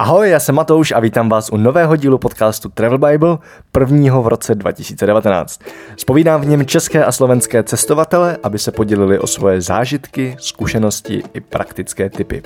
[0.00, 3.38] Ahoj, já jsem Matouš a vítám vás u nového dílu podcastu Travel Bible,
[3.72, 5.60] prvního v roce 2019.
[5.96, 11.40] Spovídám v něm české a slovenské cestovatele, aby se podělili o svoje zážitky, zkušenosti i
[11.40, 12.42] praktické typy.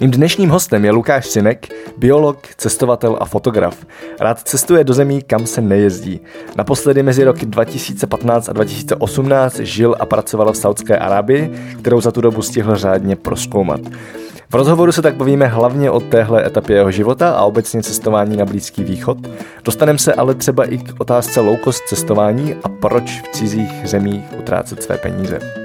[0.00, 3.86] Mým dnešním hostem je Lukáš Sinek, biolog, cestovatel a fotograf.
[4.20, 6.20] Rád cestuje do zemí, kam se nejezdí.
[6.56, 12.20] Naposledy mezi roky 2015 a 2018 žil a pracoval v Saudské Arábii, kterou za tu
[12.20, 13.80] dobu stihl řádně proskoumat.
[14.50, 18.44] V rozhovoru se tak bavíme hlavně o téhle etapě jeho života a obecně cestování na
[18.44, 19.18] Blízký východ.
[19.64, 24.24] Dostaneme se ale třeba i k otázce low cost cestování a proč v cizích zemích
[24.38, 25.61] utrácet své peníze.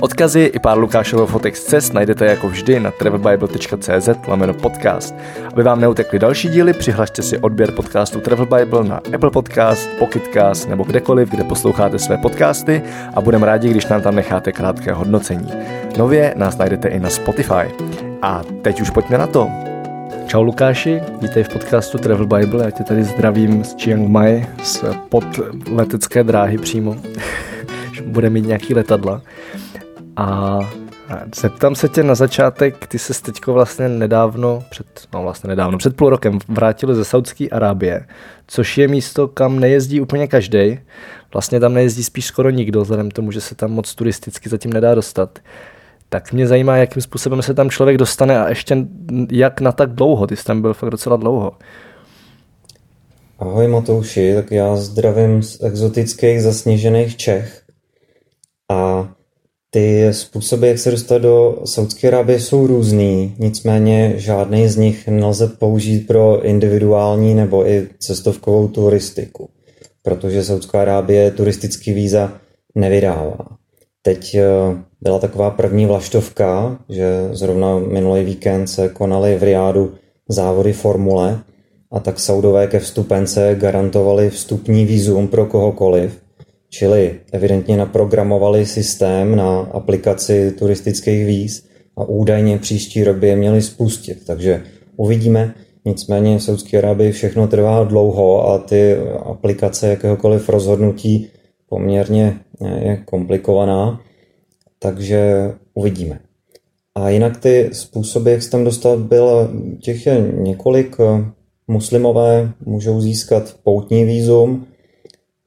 [0.00, 5.14] Odkazy i pár Lukášovo fotek z cest najdete jako vždy na travelbible.cz lomeno podcast.
[5.52, 10.68] Aby vám neutekly další díly, přihlašte si odběr podcastu Travel Bible na Apple Podcast, Pocketcast
[10.68, 12.82] nebo kdekoliv, kde posloucháte své podcasty
[13.14, 15.52] a budeme rádi, když nám tam necháte krátké hodnocení.
[15.96, 17.74] Nově nás najdete i na Spotify.
[18.22, 19.50] A teď už pojďme na to.
[20.26, 24.84] Čau Lukáši, vítej v podcastu Travel Bible, já tě tady zdravím z Chiang Mai, z
[25.08, 25.24] pod
[25.70, 26.96] letecké dráhy přímo.
[28.06, 29.22] Bude mít nějaký letadla.
[30.18, 30.58] A
[31.40, 35.96] zeptám se tě na začátek, ty se teďko vlastně nedávno, před, no vlastně nedávno, před
[35.96, 38.06] půl rokem vrátili ze Saudské Arábie,
[38.46, 40.78] což je místo, kam nejezdí úplně každý.
[41.32, 44.94] Vlastně tam nejezdí spíš skoro nikdo, vzhledem tomu, že se tam moc turisticky zatím nedá
[44.94, 45.38] dostat
[46.08, 48.76] tak mě zajímá, jakým způsobem se tam člověk dostane a ještě
[49.30, 50.26] jak na tak dlouho.
[50.26, 51.52] Ty jsi tam byl fakt docela dlouho.
[53.38, 57.62] Ahoj Matouši, tak já zdravím z exotických zasněžených Čech.
[58.70, 59.08] A
[59.70, 65.48] ty způsoby, jak se dostat do Saudské Arábie, jsou různý, nicméně žádný z nich nelze
[65.48, 69.48] použít pro individuální nebo i cestovkovou turistiku,
[70.02, 72.32] protože Saudská Arábie turistický víza
[72.74, 73.38] nevydává.
[74.02, 74.44] Teď eh,
[75.00, 79.94] byla taková první vlaštovka, že zrovna minulý víkend se konaly v Riádu
[80.28, 81.40] závody formule
[81.92, 86.18] a tak Saudové ke vstupence garantovali vstupní výzum pro kohokoliv,
[86.70, 93.62] čili evidentně naprogramovali systém na aplikaci turistických víz a údajně příští rok by je měli
[93.62, 94.26] spustit.
[94.26, 94.62] Takže
[94.96, 95.54] uvidíme,
[95.84, 101.28] nicméně v Saudské Arábii všechno trvá dlouho a ty aplikace jakéhokoliv rozhodnutí
[101.68, 102.40] poměrně
[102.80, 104.00] je komplikovaná
[104.78, 106.20] takže uvidíme.
[106.94, 109.50] A jinak ty způsoby, jak se tam dostat, byl,
[109.80, 110.96] těch je několik.
[111.70, 114.66] Muslimové můžou získat poutní výzum,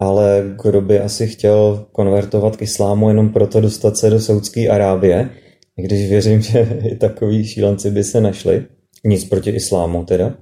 [0.01, 5.29] ale kdo by asi chtěl konvertovat k islámu jenom proto dostat se do Saudské Arábie,
[5.75, 8.65] když věřím, že i takový šílenci by se našli.
[9.05, 10.33] Nic proti islámu teda.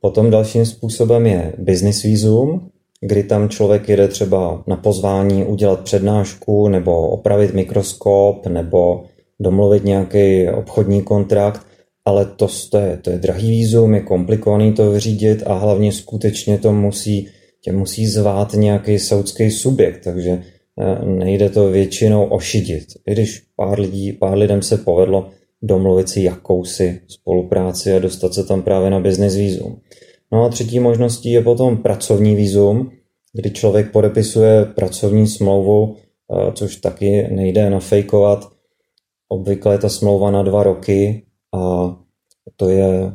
[0.00, 6.68] Potom dalším způsobem je business výzum, kdy tam člověk jede třeba na pozvání udělat přednášku
[6.68, 9.04] nebo opravit mikroskop nebo
[9.40, 11.66] domluvit nějaký obchodní kontrakt,
[12.04, 16.58] ale to, to, je, to je drahý výzum, je komplikovaný to vyřídit a hlavně skutečně
[16.58, 17.28] to musí,
[17.60, 22.84] tě musí zvát nějaký saudský subjekt, takže eh, nejde to většinou ošidit.
[23.06, 25.30] I když pár, lidí, pár lidem se povedlo
[25.62, 29.80] domluvit si jakousi spolupráci a dostat se tam právě na business výzum.
[30.32, 32.90] No a třetí možností je potom pracovní výzum,
[33.32, 38.48] kdy člověk podepisuje pracovní smlouvu, eh, což taky nejde nafejkovat.
[39.28, 41.22] Obvykle je ta smlouva na dva roky
[41.54, 41.96] a
[42.56, 43.12] to je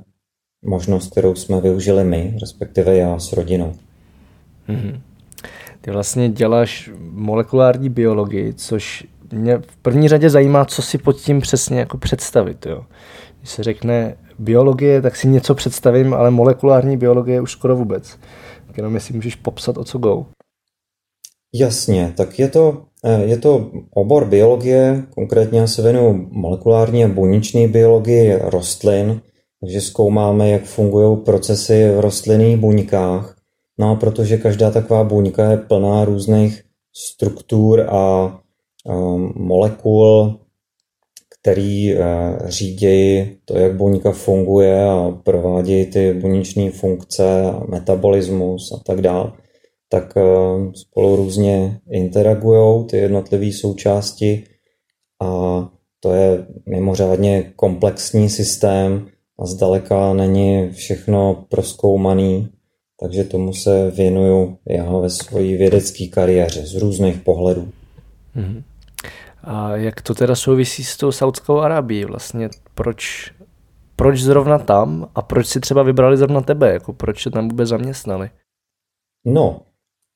[0.66, 3.74] možnost, kterou jsme využili my, respektive já s rodinou.
[4.70, 5.02] Mm-hmm.
[5.82, 11.42] Ty vlastně děláš molekulární biologii, což mě v první řadě zajímá, co si pod tím
[11.42, 12.66] přesně jako představit.
[12.66, 12.86] Jo.
[13.40, 18.18] Když se řekne biologie, tak si něco představím, ale molekulární biologie už skoro vůbec.
[18.68, 20.26] Tak jenom jestli můžeš popsat, o co go.
[21.56, 27.08] Jasně, tak je to, eh, je to obor biologie, konkrétně já se věnuju molekulární a
[27.08, 29.22] buněčné biologii rostlin,
[29.62, 33.36] takže zkoumáme, jak fungují procesy v rostlinných buňkách.
[33.80, 36.64] No a protože každá taková buňka je plná různých
[36.94, 38.26] struktur a
[38.86, 40.40] um, molekul,
[41.40, 42.04] který uh,
[42.46, 49.32] řídějí to, jak buňka funguje a provádějí ty buněčné funkce, metabolismus a tak dále,
[49.90, 54.44] tak uh, spolu různě interagují ty jednotlivé součásti
[55.22, 55.70] a
[56.00, 59.08] to je mimořádně komplexní systém
[59.40, 62.50] a zdaleka není všechno proskoumaný,
[63.04, 67.72] takže tomu se věnuju já ve své vědecké kariéře z různých pohledů.
[68.36, 68.64] Mm-hmm.
[69.44, 72.50] A jak to teda souvisí s tou Saudskou Arábií vlastně?
[72.76, 73.32] Proč,
[73.96, 76.74] proč zrovna tam a proč si třeba vybrali zrovna tebe?
[76.74, 78.30] Jako proč se tam vůbec zaměstnali?
[79.26, 79.62] No,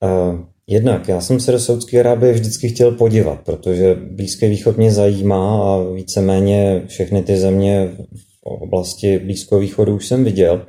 [0.04, 4.92] uh, jednak já jsem se do Saudské Arábie vždycky chtěl podívat, protože Blízký východ mě
[4.92, 10.66] zajímá a víceméně všechny ty země v oblasti Blízkého východu už jsem viděl,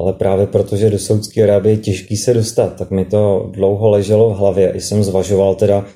[0.00, 4.30] ale právě protože do Saudské Arábie je těžký se dostat, tak mi to dlouho leželo
[4.30, 4.72] v hlavě.
[4.72, 5.86] I jsem zvažoval teda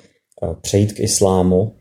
[0.42, 1.72] eh, přejít k islámu,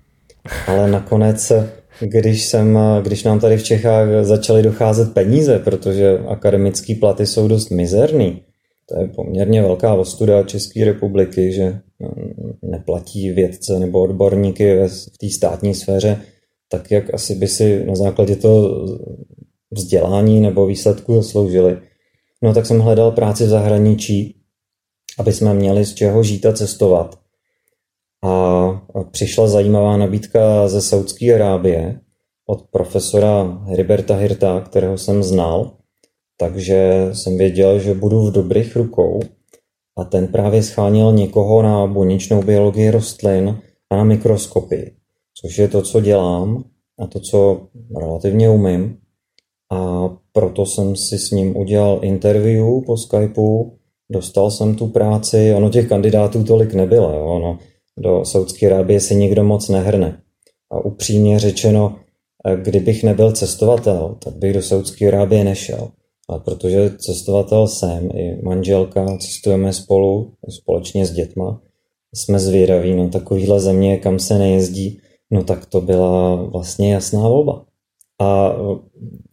[0.67, 1.51] ale nakonec,
[1.99, 7.69] když, jsem, když nám tady v Čechách začaly docházet peníze, protože akademické platy jsou dost
[7.69, 8.41] mizerný,
[8.89, 15.29] to je poměrně velká ostuda České republiky, že mm, neplatí vědce nebo odborníky v té
[15.29, 16.21] státní sféře
[16.69, 18.87] tak, jak asi by si na základě toho
[19.71, 21.77] vzdělání nebo výsledku zasloužili.
[22.45, 24.35] No tak jsem hledal práci v zahraničí,
[25.19, 27.19] aby jsme měli z čeho žít a cestovat.
[28.23, 31.99] A přišla zajímavá nabídka ze Saudské Arábie
[32.47, 35.71] od profesora Heriberta Hirta, kterého jsem znal,
[36.37, 39.19] takže jsem věděl, že budu v dobrých rukou
[39.97, 43.59] a ten právě schánil někoho na buněčnou biologii rostlin
[43.89, 44.95] a na mikroskopii,
[45.41, 46.63] což je to, co dělám
[46.99, 47.67] a to, co
[47.99, 48.97] relativně umím.
[49.71, 53.71] A proto jsem si s ním udělal interview po Skypeu,
[54.11, 57.25] dostal jsem tu práci, ono těch kandidátů tolik nebylo, jo?
[57.25, 57.59] Ono,
[57.97, 60.21] do Saudské Arábie si nikdo moc nehrne.
[60.71, 61.95] A upřímně řečeno,
[62.63, 65.87] kdybych nebyl cestovatel, tak bych do Saudské Arábie nešel.
[66.29, 71.61] A protože cestovatel jsem, i manželka, cestujeme spolu, společně s dětma,
[72.15, 74.99] jsme zvědaví na takovýhle země, kam se nejezdí,
[75.31, 77.65] no tak to byla vlastně jasná volba.
[78.21, 78.55] A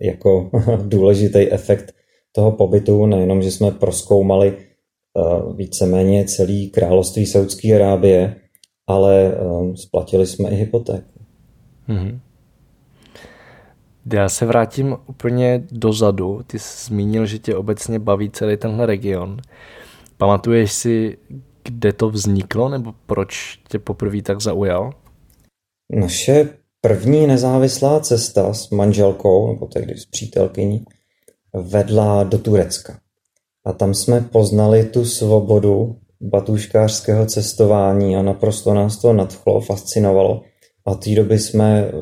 [0.00, 0.50] jako
[0.84, 1.94] důležitý efekt
[2.32, 8.36] toho pobytu, nejenom, že jsme proskoumali uh, víceméně celý království Saudské Arábie,
[8.86, 11.20] ale uh, splatili jsme i hypotéku.
[11.88, 12.20] Mm-hmm.
[14.12, 16.42] Já se vrátím úplně dozadu.
[16.46, 19.36] Ty jsi zmínil, že tě obecně baví celý tenhle region.
[20.16, 21.18] Pamatuješ si,
[21.64, 24.92] kde to vzniklo, nebo proč tě poprvé tak zaujal?
[25.92, 26.48] Naše
[26.84, 30.84] první nezávislá cesta s manželkou, nebo tehdy s přítelkyní,
[31.54, 32.98] vedla do Turecka.
[33.64, 40.42] A tam jsme poznali tu svobodu batuškářského cestování a naprosto nás to nadchlo, fascinovalo.
[40.86, 41.92] A té doby jsme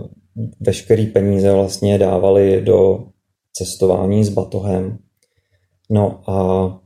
[0.61, 3.05] veškerý peníze vlastně dávali do
[3.53, 4.99] cestování s batohem.
[5.91, 6.81] No a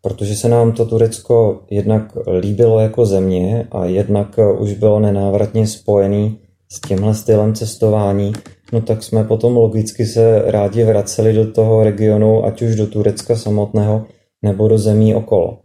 [0.00, 6.38] protože se nám to Turecko jednak líbilo jako země a jednak už bylo nenávratně spojený
[6.72, 8.32] s tímhle stylem cestování,
[8.72, 13.36] no tak jsme potom logicky se rádi vraceli do toho regionu, ať už do Turecka
[13.36, 14.06] samotného,
[14.42, 15.58] nebo do zemí okolo.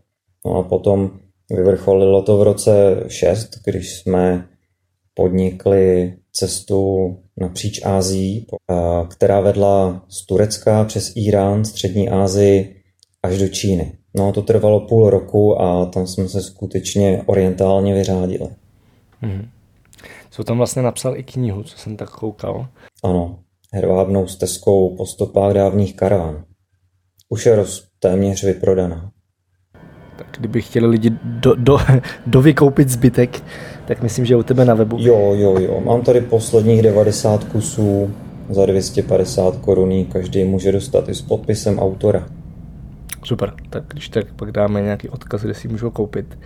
[0.45, 1.11] No a potom
[1.51, 4.47] vyvrcholilo to v roce 6, když jsme
[5.13, 8.47] podnikli cestu napříč Ázií,
[9.09, 12.75] která vedla z Turecka přes Irán, střední Asii
[13.23, 13.91] až do Číny.
[14.17, 18.47] No to trvalo půl roku a tam jsme se skutečně orientálně vyřádili.
[19.21, 19.47] Hmm.
[20.33, 22.67] Co tam vlastně napsal i knihu, co jsem tak koukal.
[23.03, 23.39] Ano,
[23.73, 26.43] hervábnou stezkou po stopách dávných karavan.
[27.29, 29.11] Už je roz téměř vyprodaná.
[30.17, 31.77] Tak kdyby chtěli lidi do, do,
[32.27, 33.43] dovykoupit zbytek,
[33.87, 34.97] tak myslím, že u tebe na webu.
[34.99, 35.81] Jo, jo, jo.
[35.85, 38.13] Mám tady posledních 90 kusů
[38.49, 40.05] za 250 koruní.
[40.05, 42.27] Každý může dostat i s podpisem autora.
[43.23, 46.39] Super, tak když tak pak dáme nějaký odkaz, kde si můžou koupit.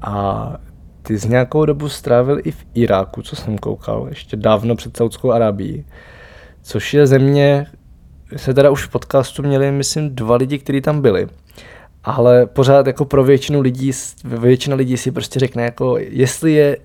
[0.00, 0.56] A
[1.06, 5.30] ty z nějakou dobu strávil i v Iráku, co jsem koukal, ještě dávno před Saudskou
[5.30, 5.84] Arábií,
[6.62, 7.66] což je země,
[8.36, 11.28] se teda už v podcastu měli, myslím, dva lidi, kteří tam byli
[12.04, 13.92] ale pořád jako pro většinu lidí,
[14.24, 16.76] většina lidí si prostě řekne, jako jestli je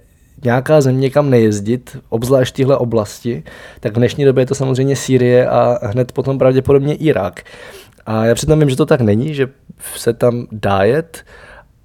[0.43, 3.43] nějaká země, kam nejezdit, obzvlášť tyhle oblasti,
[3.79, 7.43] tak v dnešní době je to samozřejmě Sýrie a hned potom pravděpodobně Irák.
[8.05, 9.48] A já přitom vím, že to tak není, že
[9.96, 11.25] se tam dá jet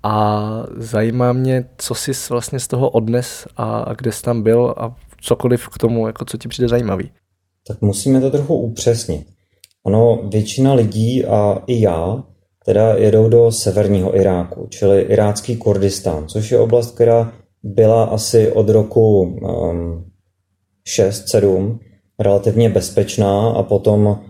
[0.05, 4.97] a zajímá mě, co jsi vlastně z toho odnes a kde jsi tam byl a
[5.21, 7.11] cokoliv k tomu, jako co ti přijde zajímavý.
[7.67, 9.27] Tak musíme to trochu upřesnit.
[9.83, 12.25] Ono, většina lidí a i já
[12.65, 17.33] teda jedou do severního Iráku, čili irácký Kurdistán, což je oblast, která
[17.63, 20.05] byla asi od roku um,
[20.87, 21.79] 6-7
[22.19, 24.21] relativně bezpečná a potom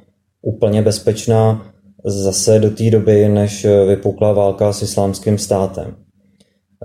[0.42, 1.73] úplně bezpečná
[2.04, 5.96] zase do té doby, než vypukla válka s islámským státem.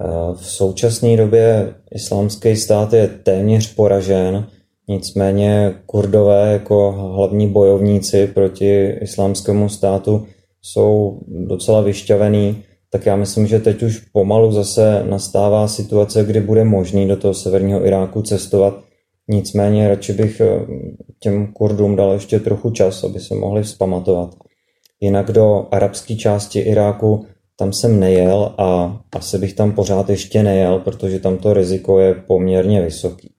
[0.01, 4.47] Uh, v současné době islámský stát je téměř poražen,
[4.88, 10.25] nicméně kurdové jako hlavní bojovníci proti islámskému státu
[10.61, 16.63] jsou docela vyšťavený, tak já myslím, že teď už pomalu zase nastává situace, kdy bude
[16.63, 18.79] možný do toho severního Iráku cestovat.
[19.27, 20.65] Nicméně radši bych eh,
[21.19, 24.35] těm Kurdům dal ještě trochu čas, aby se mohli vzpamatovat.
[25.00, 27.25] Jinak do arabské části Iráku
[27.56, 32.13] tam jsem nejel a asi bych tam pořád ještě nejel, protože tam to riziko je
[32.13, 33.34] poměrně vysoký.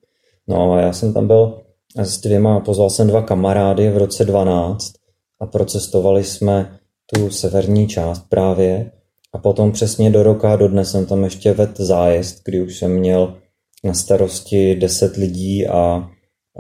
[0.49, 1.63] No a já jsem tam byl
[1.97, 4.93] s dvěma, pozval jsem dva kamarády v roce 12
[5.41, 8.93] a procestovali jsme tu severní část právě
[9.33, 12.99] a potom přesně do roka do dnes jsem tam ještě ved zájezd, kdy už jsem
[12.99, 13.35] měl
[13.85, 16.09] na starosti 10 lidí a,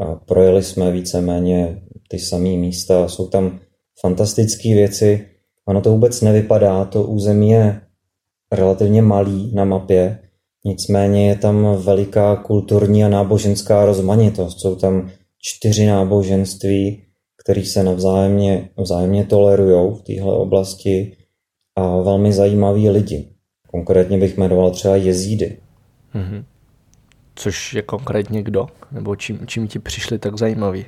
[0.00, 3.08] a projeli jsme víceméně ty samé místa.
[3.08, 3.60] Jsou tam
[4.00, 5.26] fantastické věci.
[5.64, 7.80] Ono to vůbec nevypadá, to území je
[8.52, 10.18] relativně malý na mapě,
[10.64, 14.60] nicméně je tam veliká kulturní a náboženská rozmanitost.
[14.60, 17.02] Jsou tam čtyři náboženství,
[17.42, 21.16] které se navzájemně, vzájemně tolerují v téhle oblasti
[21.76, 23.28] a velmi zajímaví lidi.
[23.66, 25.58] Konkrétně bych jmenoval třeba jezídy.
[26.14, 26.44] Mm-hmm.
[27.34, 28.66] Což je konkrétně kdo?
[28.92, 30.84] Nebo čím, čím ti přišli tak zajímaví?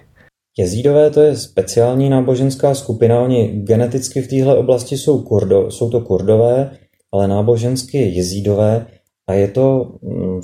[0.59, 6.00] Jezídové to je speciální náboženská skupina, oni geneticky v téhle oblasti jsou, kurdo, jsou to
[6.00, 6.76] kurdové,
[7.12, 8.87] ale nábožensky jezídové
[9.26, 10.40] a je to mm,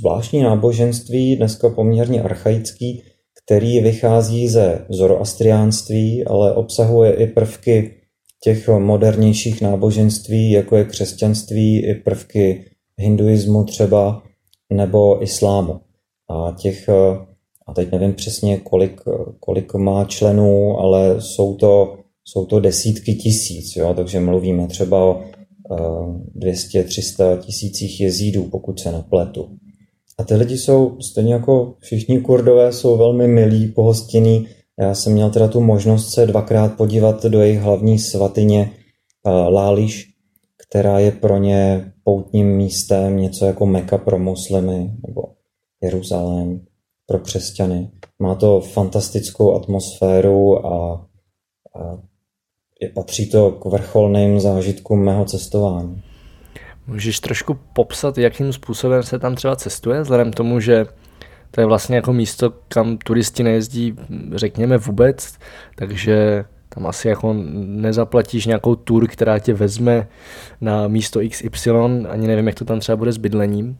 [0.00, 3.02] zvláštní náboženství, dneska poměrně archaický,
[3.44, 7.94] který vychází ze zoroastriánství, ale obsahuje i prvky
[8.44, 12.64] těch modernějších náboženství, jako je křesťanství, i prvky
[12.98, 14.22] hinduismu třeba,
[14.72, 15.80] nebo islámu.
[16.30, 16.88] A těch,
[17.66, 19.00] a teď nevím přesně, kolik,
[19.40, 23.94] kolik má členů, ale jsou to, jsou to desítky tisíc, jo?
[23.94, 25.20] takže mluvíme třeba o
[26.38, 29.48] 200-300 tisících jezídů, pokud se nepletu.
[30.18, 34.48] A ty lidi jsou, stejně jako všichni kurdové, jsou velmi milí, pohostinní.
[34.80, 38.70] Já jsem měl teda tu možnost se dvakrát podívat do jejich hlavní svatyně
[39.48, 40.06] Láliš,
[40.68, 45.22] která je pro ně poutním místem, něco jako Meka pro muslimy nebo
[45.82, 46.60] Jeruzalém
[47.06, 47.90] pro křesťany.
[48.22, 51.06] Má to fantastickou atmosféru a,
[51.76, 51.98] a
[52.80, 56.02] je, patří to k vrcholným zážitkům mého cestování.
[56.86, 60.86] Můžeš trošku popsat, jakým způsobem se tam třeba cestuje, vzhledem k tomu, že
[61.50, 63.96] to je vlastně jako místo, kam turisti nejezdí,
[64.34, 65.38] řekněme vůbec,
[65.76, 70.08] takže tam asi jako nezaplatíš nějakou tur, která tě vezme
[70.60, 71.70] na místo XY,
[72.08, 73.78] ani nevím, jak to tam třeba bude s bydlením.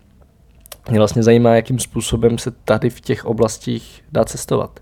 [0.91, 4.81] Mě vlastně zajímá, jakým způsobem se tady v těch oblastích dá cestovat.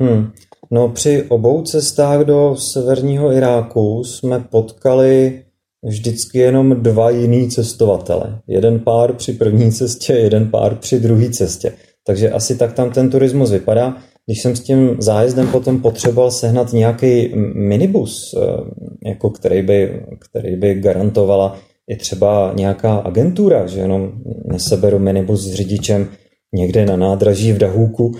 [0.00, 0.32] Hmm.
[0.70, 5.42] No při obou cestách do severního Iráku jsme potkali
[5.84, 8.40] vždycky jenom dva jiný cestovatele.
[8.46, 11.72] Jeden pár při první cestě, jeden pár při druhé cestě.
[12.06, 13.96] Takže asi tak tam ten turismus vypadá.
[14.26, 20.56] Když jsem s tím zájezdem potom potřeboval sehnat nějaký minibus, eh, jako který, by, který
[20.56, 21.58] by garantovala
[21.88, 24.12] i třeba nějaká agentura, že jenom
[24.44, 26.08] neseberu minibus s řidičem
[26.54, 28.12] někde na nádraží v Dahůku,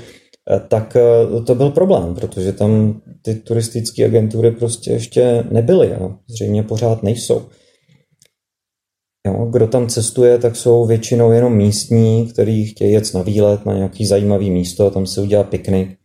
[0.50, 6.16] eh, tak eh, to byl problém, protože tam ty turistické agentury prostě ještě nebyly a
[6.28, 7.42] zřejmě pořád nejsou.
[9.26, 13.74] Jo, kdo tam cestuje, tak jsou většinou jenom místní, kteří chtějí jet na výlet na
[13.74, 15.98] nějaký zajímavý místo, tam se udělá piknik.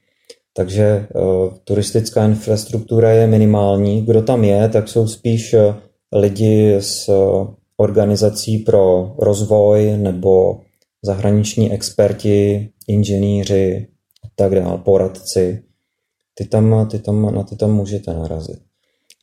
[0.55, 4.05] Takže uh, turistická infrastruktura je minimální.
[4.05, 5.55] Kdo tam je, tak jsou spíš
[6.13, 10.61] lidi z uh, organizací pro rozvoj nebo
[11.05, 13.87] zahraniční experti, inženýři
[14.25, 15.63] a tak dále, poradci.
[16.33, 18.59] Ty tam, ty tam, na ty tam můžete narazit.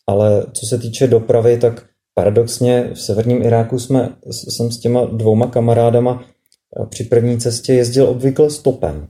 [0.07, 5.47] Ale co se týče dopravy, tak paradoxně v severním Iráku jsme, jsem s těma dvouma
[5.47, 9.09] kamarádama eh, při první cestě jezdil obvykle stopem.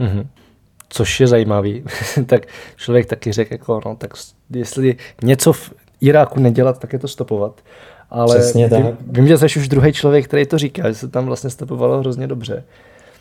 [0.00, 0.26] Mm-hmm.
[0.88, 1.84] Což je zajímavý.
[2.26, 2.46] tak
[2.76, 4.14] člověk taky řekl, jako, no, tak
[4.54, 7.60] jestli něco v Iráku nedělat, tak je to stopovat.
[8.10, 8.84] Ale Přesně tak.
[8.84, 12.00] Vím, vím, že jsi už druhý člověk, který to říká, že se tam vlastně stopovalo
[12.00, 12.64] hrozně dobře.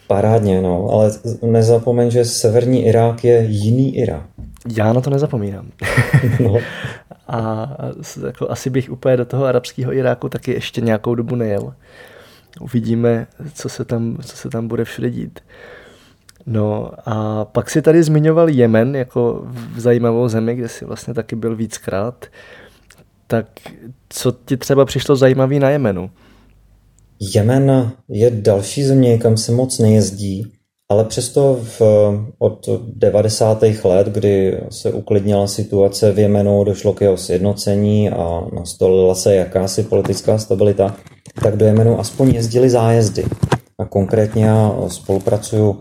[0.07, 4.23] Parádně, no, ale nezapomeň, že severní Irák je jiný Irák.
[4.77, 5.67] Já na to nezapomínám.
[6.39, 6.57] no.
[7.27, 7.69] A
[8.25, 11.73] jako asi bych úplně do toho arabského Iráku taky ještě nějakou dobu nejel.
[12.61, 15.39] Uvidíme, co se tam, co se tam bude všude dít.
[16.45, 21.35] No a pak si tady zmiňoval Jemen jako v zajímavou zemi, kde si vlastně taky
[21.35, 22.25] byl víckrát.
[23.29, 23.45] Tak
[24.09, 26.09] co ti třeba přišlo zajímavý na Jemenu?
[27.35, 30.45] Jemen je další země, kam se moc nejezdí,
[30.91, 31.81] ale přesto v,
[32.39, 33.63] od 90.
[33.83, 39.83] let, kdy se uklidnila situace v Jemenu, došlo k jeho sjednocení a nastolila se jakási
[39.83, 40.95] politická stabilita,
[41.43, 43.25] tak do Jemenu aspoň jezdili zájezdy.
[43.79, 45.79] A konkrétně já spolupracuju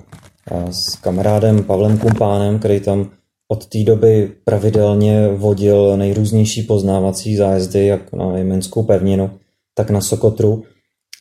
[0.70, 3.10] s kamarádem Pavlem Kumpánem, který tam
[3.48, 9.30] od té doby pravidelně vodil nejrůznější poznávací zájezdy, jak na jemenskou pevninu,
[9.74, 10.62] tak na Sokotru.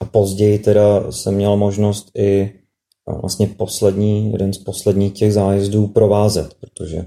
[0.01, 2.53] A později teda jsem měl možnost i
[3.21, 7.05] vlastně poslední, jeden z posledních těch zájezdů provázet, protože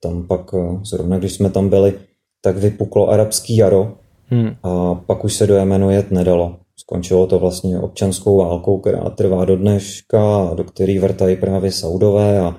[0.00, 1.94] tam pak, zrovna když jsme tam byli,
[2.40, 3.92] tak vypuklo arabský jaro
[4.26, 4.50] hmm.
[4.62, 6.56] a pak už se do Jemenu jet nedalo.
[6.76, 12.56] Skončilo to vlastně občanskou válkou, která trvá do dneška, do který vrtají právě Saudové a,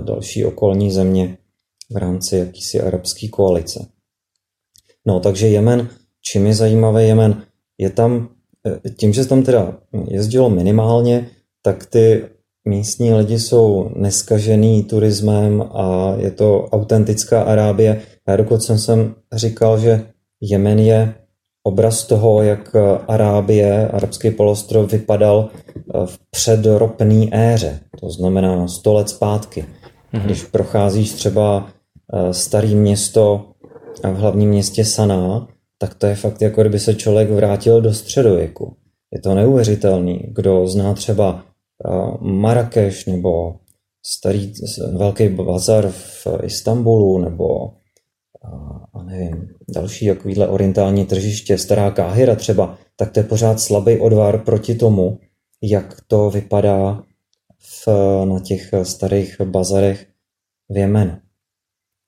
[0.00, 1.38] další okolní země
[1.90, 3.86] v rámci jakýsi arabské koalice.
[5.06, 5.88] No, takže Jemen,
[6.20, 7.42] čím je zajímavý Jemen?
[7.78, 8.28] Je tam,
[8.66, 11.28] eh, tím, že tam teda jezdilo minimálně,
[11.62, 12.24] tak ty
[12.64, 18.02] místní lidi jsou neskažený turismem a je to autentická Arábie.
[18.28, 20.06] Já dokonce jsem říkal, že
[20.40, 21.14] Jemen je
[21.62, 22.76] obraz toho, jak
[23.08, 25.50] Arábie, arabský polostrov vypadal
[26.06, 29.64] v předropné éře, to znamená 100 let zpátky.
[30.14, 30.24] Mm-hmm.
[30.24, 31.68] Když procházíš třeba
[32.14, 33.44] eh, starý město
[34.04, 38.76] v hlavním městě Saná, tak to je fakt jako kdyby se člověk vrátil do středověku.
[39.14, 40.20] Je to neuvěřitelný.
[40.28, 43.54] Kdo zná třeba eh, Marrakeš nebo
[44.06, 44.52] starý
[44.92, 47.72] velký bazar v Istanbulu nebo
[48.94, 54.38] a nevím, další takovýhle orientální tržiště, stará Káhyra třeba, tak to je pořád slabý odvar
[54.38, 55.18] proti tomu,
[55.62, 57.02] jak to vypadá
[57.58, 57.88] v,
[58.24, 60.06] na těch starých bazarech
[60.68, 61.16] v Jemenu.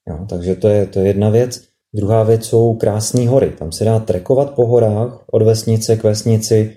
[0.09, 1.63] Jo, takže to je, to je jedna věc.
[1.95, 3.51] Druhá věc jsou krásné hory.
[3.51, 6.77] Tam se dá trekovat po horách od vesnice k vesnici.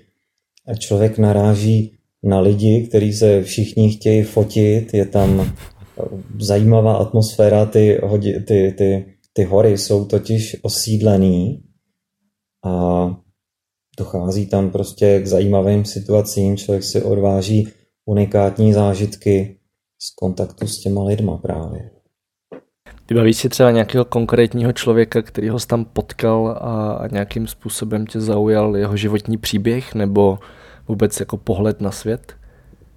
[0.66, 4.94] A člověk naráží na lidi, kteří se všichni chtějí fotit.
[4.94, 5.54] Je tam
[6.40, 8.00] zajímavá atmosféra, ty,
[8.46, 11.62] ty, ty ty hory jsou totiž osídlený
[12.64, 13.06] a
[13.98, 17.68] dochází tam prostě k zajímavým situacím, člověk si odváží
[18.06, 19.58] unikátní zážitky
[20.02, 21.90] z kontaktu s těma lidma právě.
[23.10, 28.20] Vybavíš si třeba nějakého konkrétního člověka, který ho tam potkal a, a nějakým způsobem tě
[28.20, 30.38] zaujal jeho životní příběh nebo
[30.88, 32.32] vůbec jako pohled na svět?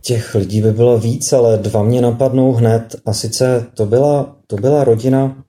[0.01, 2.95] Těch lidí by bylo víc, ale dva mě napadnou hned.
[3.05, 5.43] A sice to byla, to byla rodina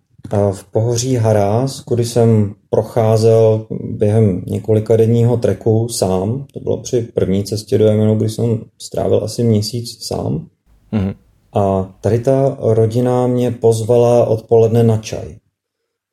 [0.52, 6.46] v pohoří Harás, kudy jsem procházel během několika denního treku sám.
[6.54, 10.46] To bylo při první cestě do Jemenu, kdy jsem strávil asi měsíc sám.
[10.92, 11.14] Mm-hmm.
[11.54, 15.36] A tady ta rodina mě pozvala odpoledne na čaj.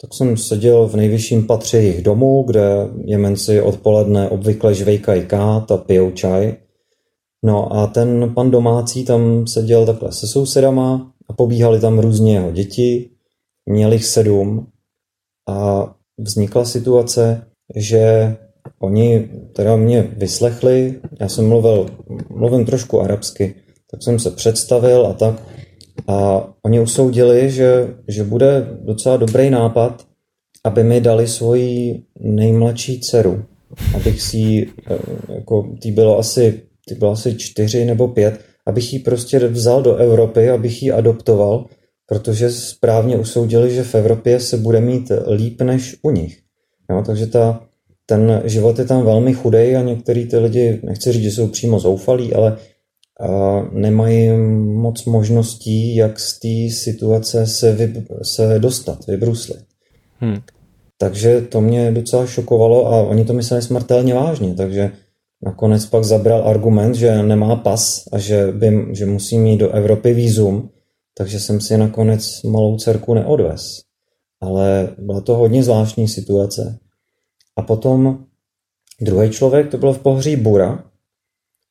[0.01, 5.78] Tak jsem seděl v nejvyšším patře jejich domu, kde Jemenci odpoledne obvykle žvejkají kát a
[5.78, 6.56] pijou čaj.
[7.43, 12.52] No a ten pan domácí tam seděl takhle se sousedama a pobíhali tam různě jeho
[12.52, 13.10] děti
[13.65, 14.67] měl jich sedm
[15.50, 17.41] a vznikla situace,
[17.75, 18.36] že
[18.79, 21.89] oni teda mě vyslechli, já jsem mluvil,
[22.29, 23.55] mluvím trošku arabsky,
[23.91, 25.43] tak jsem se představil a tak.
[26.08, 30.05] A oni usoudili, že, že bude docela dobrý nápad,
[30.63, 33.43] aby mi dali svoji nejmladší dceru.
[33.95, 34.97] Abych si eh,
[35.34, 39.95] jako tý bylo asi, tý bylo asi čtyři nebo pět, abych ji prostě vzal do
[39.95, 41.65] Evropy, abych ji adoptoval
[42.10, 46.39] protože správně usoudili, že v Evropě se bude mít líp než u nich.
[46.89, 47.62] Jo, takže ta,
[48.06, 51.80] ten život je tam velmi chudej a některý ty lidi, nechci říct, že jsou přímo
[51.80, 52.58] zoufalí, ale
[53.19, 59.60] a nemají moc možností, jak z té situace se, vy, se dostat, vybruslit.
[60.19, 60.38] Hmm.
[60.98, 64.91] Takže to mě docela šokovalo a oni to mysleli smrtelně vážně, takže
[65.45, 70.13] nakonec pak zabral argument, že nemá pas a že, by, že musí mít do Evropy
[70.13, 70.69] výzum,
[71.19, 73.62] takže jsem si nakonec malou dcerku neodvez.
[74.41, 76.79] Ale byla to hodně zvláštní situace.
[77.55, 78.25] A potom
[79.01, 80.91] druhý člověk, to byl v pohoří Bura,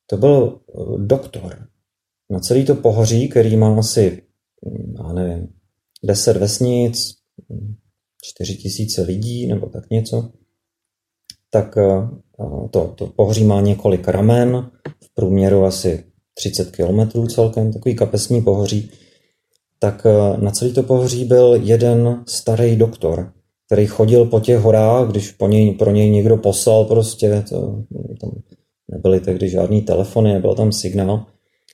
[0.05, 1.67] to byl eh, doktor.
[2.29, 4.21] Na celý to pohoří, který má asi,
[4.65, 5.47] hm, já nevím,
[6.03, 7.15] 10 vesnic,
[8.23, 10.31] 4 hm, tisíce lidí nebo tak něco,
[11.49, 12.09] tak eh,
[12.71, 14.71] to, to pohoří má několik ramen,
[15.03, 18.91] v průměru asi 30 kilometrů celkem, takový kapesní pohoří
[19.79, 23.31] tak eh, na celý to pohoří byl jeden starý doktor,
[23.65, 27.83] který chodil po těch horách, když po něj, pro něj někdo poslal prostě, to,
[28.21, 28.31] tam
[28.91, 31.25] nebyly tehdy žádný telefony, nebyl tam signál,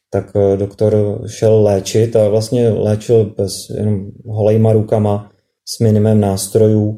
[0.09, 5.31] tak eh, doktor šel léčit a vlastně léčil bez jenom holejma rukama
[5.65, 6.95] s minimem nástrojů,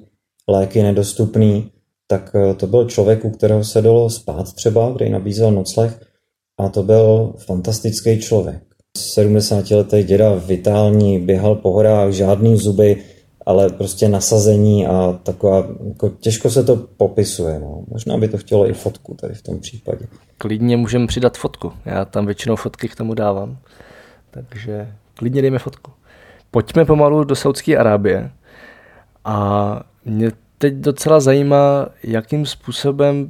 [0.48, 1.72] léky nedostupný,
[2.08, 6.00] tak eh, to byl člověk, u kterého se dalo spát třeba, kde nabízel nocleh
[6.58, 8.64] a to byl fantastický člověk.
[9.18, 13.04] 70-letý děda vitální, běhal po horách, žádný zuby,
[13.46, 17.60] ale prostě nasazení a taková, jako těžko se to popisuje.
[17.60, 17.84] No.
[17.88, 20.06] Možná by to chtělo i fotku tady v tom případě.
[20.38, 21.72] Klidně můžeme přidat fotku.
[21.86, 23.58] Já tam většinou fotky k tomu dávám.
[24.32, 25.92] Takže klidně dejme fotku.
[26.52, 28.32] Pojďme pomalu do Saudské Arábie.
[29.26, 33.30] A mě teď docela zajímá, jakým způsobem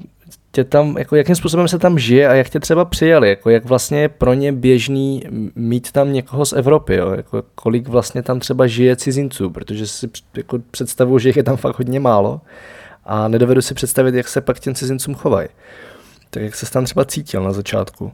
[0.51, 3.65] tě tam, jako jakým způsobem se tam žije a jak tě třeba přijali, jako jak
[3.65, 5.23] vlastně je pro ně běžný
[5.55, 7.11] mít tam někoho z Evropy, jo?
[7.11, 11.57] Jako kolik vlastně tam třeba žije cizinců, protože si jako představuju, že jich je tam
[11.57, 12.41] fakt hodně málo
[13.05, 15.47] a nedovedu si představit, jak se pak těm cizincům chovají.
[16.29, 18.11] Tak jak se tam třeba cítil na začátku?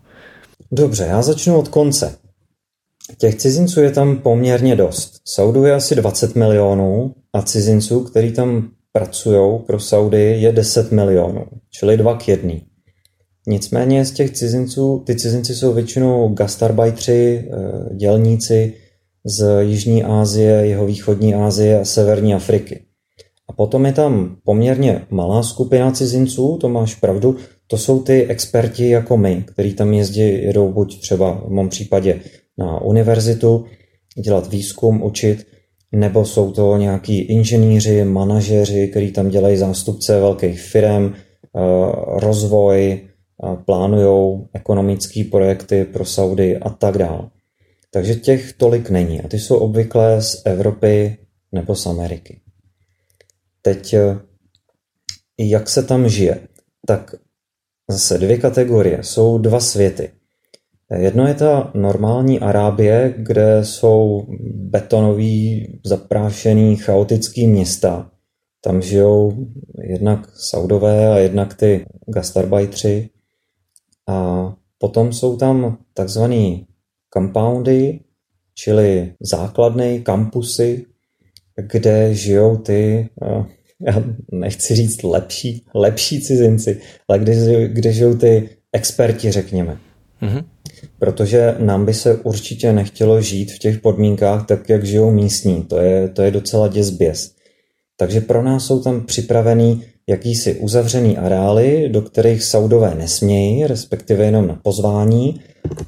[0.71, 2.17] Dobře, já začnu od konce.
[3.17, 5.21] Těch cizinců je tam poměrně dost.
[5.26, 11.46] Saudu je asi 20 milionů a cizinců, kteří tam pracují pro Saudy, je 10 milionů,
[11.70, 12.62] čili dva k jedný.
[13.48, 18.74] Nicméně z těch cizinců, ty cizinci jsou většinou gastarbajtři, eh, dělníci
[19.26, 22.86] z Jižní Asie, jeho východní Asie a Severní Afriky.
[23.50, 28.90] A potom je tam poměrně malá skupina cizinců, to máš pravdu, to jsou ty experti
[28.90, 32.20] jako my, kteří tam jezdí, jedou buď třeba v mém případě
[32.58, 33.66] na univerzitu,
[34.24, 35.46] dělat výzkum, učit,
[35.94, 41.20] nebo jsou to nějaký inženýři, manažeři, kteří tam dělají zástupce velkých firm, eh,
[42.20, 47.30] rozvoj, eh, plánují ekonomické projekty pro Saudy a tak dále.
[47.92, 51.18] Takže těch tolik není a ty jsou obvykle z Evropy
[51.52, 52.40] nebo z Ameriky.
[53.62, 54.20] Teď, eh,
[55.38, 56.48] jak se tam žije?
[56.88, 57.16] Tak
[57.90, 60.12] zase dvě kategorie, jsou dva světy.
[60.91, 68.12] Jedno je ta normální Arábie, kde jsou betonový, zaprášený, chaotický města.
[68.62, 69.48] Tam žijou
[69.89, 73.10] jednak Saudové a jednak ty gastarbajtři.
[74.08, 76.67] A potom jsou tam takzvaný
[77.13, 78.00] compoundy,
[78.54, 80.86] čili základny, kampusy,
[81.72, 83.10] kde žijou ty,
[83.88, 89.78] já nechci říct lepší, lepší cizinci, ale kde, kde žijou ty experti, řekněme.
[90.22, 90.43] Mm-hmm.
[91.04, 95.63] Protože nám by se určitě nechtělo žít v těch podmínkách tak, jak žijou místní.
[95.63, 97.32] To je, to je docela děsběs.
[97.98, 104.48] Takže pro nás jsou tam připravený jakýsi uzavřený areály, do kterých Saudové nesmějí, respektive jenom
[104.48, 105.42] na pozvání,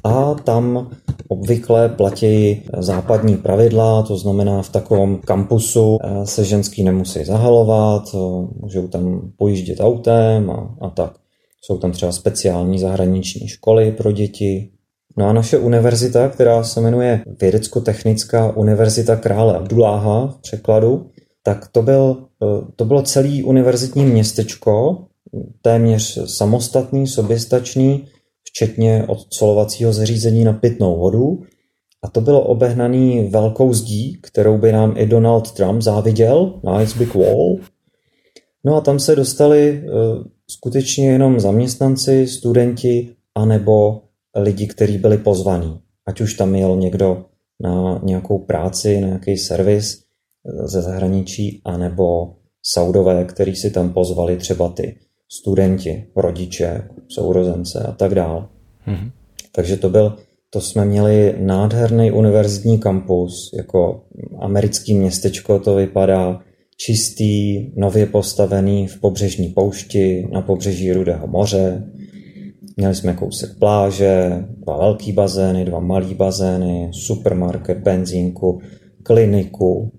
[0.04, 0.90] a tam
[1.28, 8.18] obvykle platí západní pravidla, to znamená v takovém kampusu eh, se ženský nemusí zahalovat, eh,
[8.60, 11.12] můžou tam pojíždět autem a, a tak.
[11.62, 14.75] Jsou tam třeba speciální zahraniční školy pro děti.
[15.18, 21.10] No a naše univerzita, která se jmenuje Vědecko-technická univerzita krále Abduláha v překladu,
[21.42, 25.04] tak to, byl, eh, to bylo celý univerzitní městečko,
[25.62, 28.06] téměř samostatný, soběstačný,
[28.44, 31.42] včetně odcolovacího zařízení na pitnou vodu.
[32.02, 37.14] A to bylo obehnaný velkou zdí, kterou by nám i Donald Trump záviděl, Nice Big
[37.14, 37.56] Wall.
[38.64, 44.02] No a tam se dostali uh, skutečně jenom zaměstnanci, studenti, anebo
[44.36, 45.80] lidi, kteří byli pozvaní.
[46.06, 47.24] Ať už tam jel někdo
[47.60, 52.34] na nějakou práci, na nějaký servis eh, ze zahraničí, anebo
[52.68, 54.96] Saudové, který si tam pozvali třeba ty
[55.32, 58.46] studenti, rodiče, sourozence a tak dále.
[58.86, 59.10] Mm-hmm.
[59.52, 60.16] Takže to byl,
[60.50, 64.02] to jsme měli nádherný univerzitní kampus, jako
[64.40, 66.40] americký městečko to vypadá,
[66.76, 71.84] čistý, nově postavený v pobřežní poušti na pobřeží Rudého moře.
[72.76, 78.60] Měli jsme kousek pláže, dva velký bazény, dva malý bazény, supermarket, benzínku,
[79.02, 79.92] kliniku.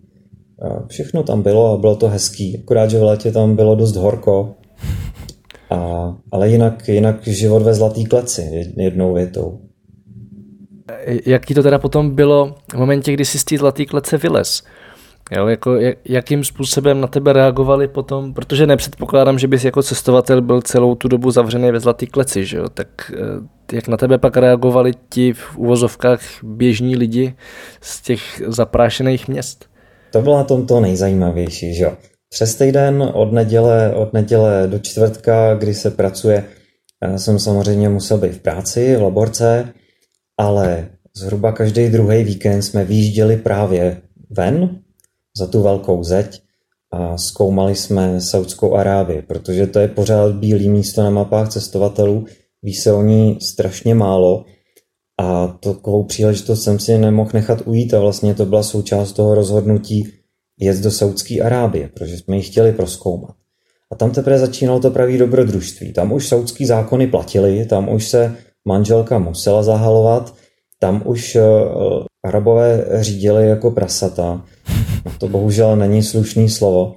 [0.88, 2.60] Všechno tam bylo a bylo to hezký.
[2.64, 4.56] Akorát, že v létě tam bylo dost horko,
[5.70, 9.60] a, ale jinak, jinak život ve zlatý kleci, jednou větou.
[11.26, 14.64] Jaký to teda potom bylo v momentě, kdy jsi z té zlatý klece vylez?
[15.32, 20.42] Jo, jako, jak, jakým způsobem na tebe reagovali potom, protože nepředpokládám, že bys jako cestovatel
[20.42, 22.70] byl celou tu dobu zavřený ve zlatý kleci, že jo?
[22.70, 27.36] tak eh, jak na tebe pak reagovali ti v uvozovkách běžní lidi
[27.82, 29.66] z těch zaprášených měst?
[30.12, 31.94] To bylo na tom to nejzajímavější, že jo.
[32.30, 36.44] Přes týden od neděle, od neděle do čtvrtka, kdy se pracuje,
[37.04, 39.74] já jsem samozřejmě musel být v práci, v laborce,
[40.38, 44.80] ale zhruba každý druhý víkend jsme výjížděli právě ven
[45.38, 46.42] za tu velkou zeď
[46.92, 52.26] a zkoumali jsme Saudskou Arábii, protože to je pořád bílý místo na mapách cestovatelů,
[52.64, 54.46] ví se o ní strašně málo
[55.20, 60.08] a takovou příležitost jsem si nemohl nechat ujít a vlastně to byla součást toho rozhodnutí
[60.60, 63.36] jet do Saudské Arábie, protože jsme ji chtěli proskoumat.
[63.92, 65.94] A tam teprve začínalo to pravý dobrodružství.
[65.94, 70.36] Tam už saudský zákony platily, tam už se manželka musela zahalovat,
[70.80, 74.46] tam už uh, Arabové řídili jako prasata.
[75.20, 76.96] To bohužel není slušný slovo.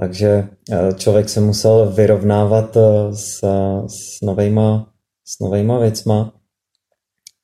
[0.00, 3.40] Takže uh, člověk se musel vyrovnávat uh, s,
[3.86, 4.92] s, novejma,
[5.24, 6.32] s novejma věcma.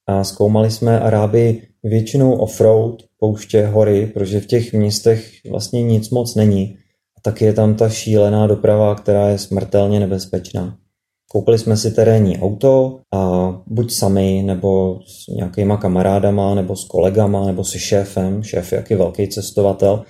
[0.06, 6.34] A zkoumali jsme Arábii většinou offroad, pouště, hory, protože v těch městech vlastně nic moc
[6.34, 6.78] není.
[7.18, 10.78] A taky je tam ta šílená doprava, která je smrtelně nebezpečná.
[11.30, 17.46] Koupili jsme si terénní auto a buď sami, nebo s nějakýma kamarádama, nebo s kolegama,
[17.46, 20.04] nebo se šéfem, šéf je jaký velký cestovatel,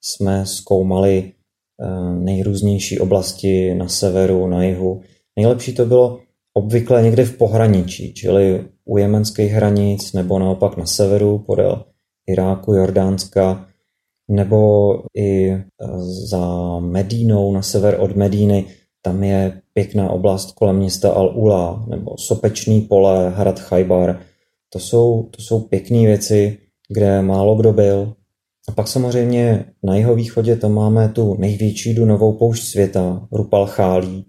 [0.00, 5.00] jsme zkoumali eh, nejrůznější oblasti na severu, na jihu.
[5.36, 6.18] Nejlepší to bylo
[6.54, 11.84] obvykle někde v pohraničí, čili u jemenských hranic nebo naopak na severu podél
[12.26, 13.66] Iráku, Jordánska,
[14.30, 15.64] nebo i e,
[16.30, 18.66] za Medínou na sever od Medíny,
[19.02, 24.20] tam je pěkná oblast kolem města Al-Ula, nebo Sopečný pole, Hrad Chajbar.
[24.72, 26.58] To jsou, to jsou pěkné věci,
[26.88, 28.14] kde málo kdo byl.
[28.68, 34.26] A pak samozřejmě na jeho východě tam máme tu největší dunovou poušť světa, Rupal Chálí,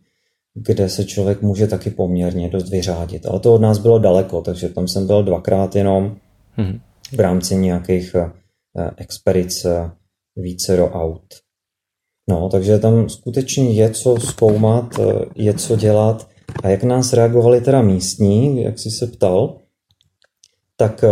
[0.54, 3.26] kde se člověk může taky poměrně dost vyřádit.
[3.26, 6.16] Ale to od nás bylo daleko, takže tam jsem byl dvakrát jenom
[6.58, 6.80] mm-hmm.
[7.12, 9.92] v rámci nějakých eh, expedic eh,
[10.36, 11.45] více do aut.
[12.30, 16.28] No, takže tam skutečně je co zkoumat, eh, je co dělat.
[16.64, 19.58] A jak nás reagovali teda místní, jak jsi se ptal,
[20.78, 21.04] tak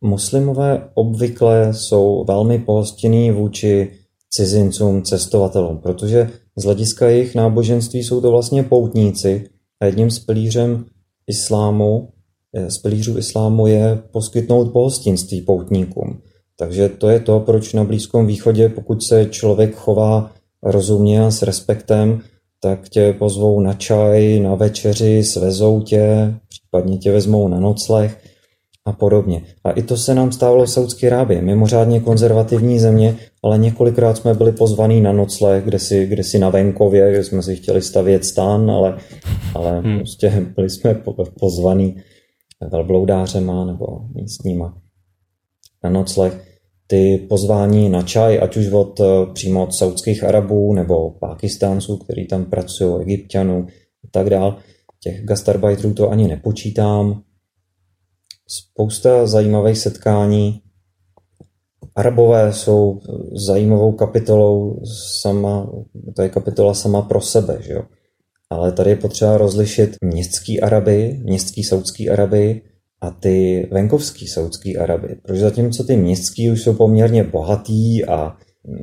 [0.00, 3.92] muslimové obvykle jsou velmi pohostinní vůči
[4.30, 9.48] cizincům, cestovatelům, protože z hlediska jejich náboženství jsou to vlastně poutníci
[9.80, 10.84] a jedním z pilířem
[11.26, 12.08] islámu,
[12.56, 16.20] eh, z pilířů islámu je poskytnout pohostinství poutníkům.
[16.56, 21.42] Takže to je to, proč na Blízkém východě, pokud se člověk chová rozumně a s
[21.42, 22.20] respektem,
[22.60, 28.18] tak tě pozvou na čaj, na večeři, svezou tě, případně tě vezmou na nocleh
[28.84, 29.42] a podobně.
[29.64, 31.42] A i to se nám stávalo v Saudské Arábii.
[31.42, 36.50] Mimořádně konzervativní země, ale několikrát jsme byli pozvaní na nocleh, kde si, kde si na
[36.50, 38.98] venkově, kde jsme si chtěli stavět stán, ale,
[39.54, 39.98] ale hmm.
[39.98, 40.94] prostě byli jsme
[41.40, 41.96] pozvaní
[42.70, 44.78] velbloudářema nebo místníma
[45.84, 46.51] na nocleh.
[46.86, 49.00] Ty pozvání na čaj, ať už od,
[49.32, 53.66] přímo od saudských Arabů nebo Pakistánců, kteří tam pracují, Egyptianů
[54.04, 54.58] a tak dál,
[55.00, 57.22] těch gastarbajtrů to ani nepočítám,
[58.48, 60.60] spousta zajímavých setkání.
[61.96, 63.00] Arabové jsou
[63.46, 64.80] zajímavou kapitolou
[65.20, 65.70] sama,
[66.16, 67.82] to je kapitola sama pro sebe, že jo.
[68.50, 72.62] Ale tady je potřeba rozlišit městský Araby, městský saudský Araby
[73.02, 75.16] a ty venkovský saudský Araby.
[75.22, 78.36] Protože zatímco ty městský už jsou poměrně bohatý a,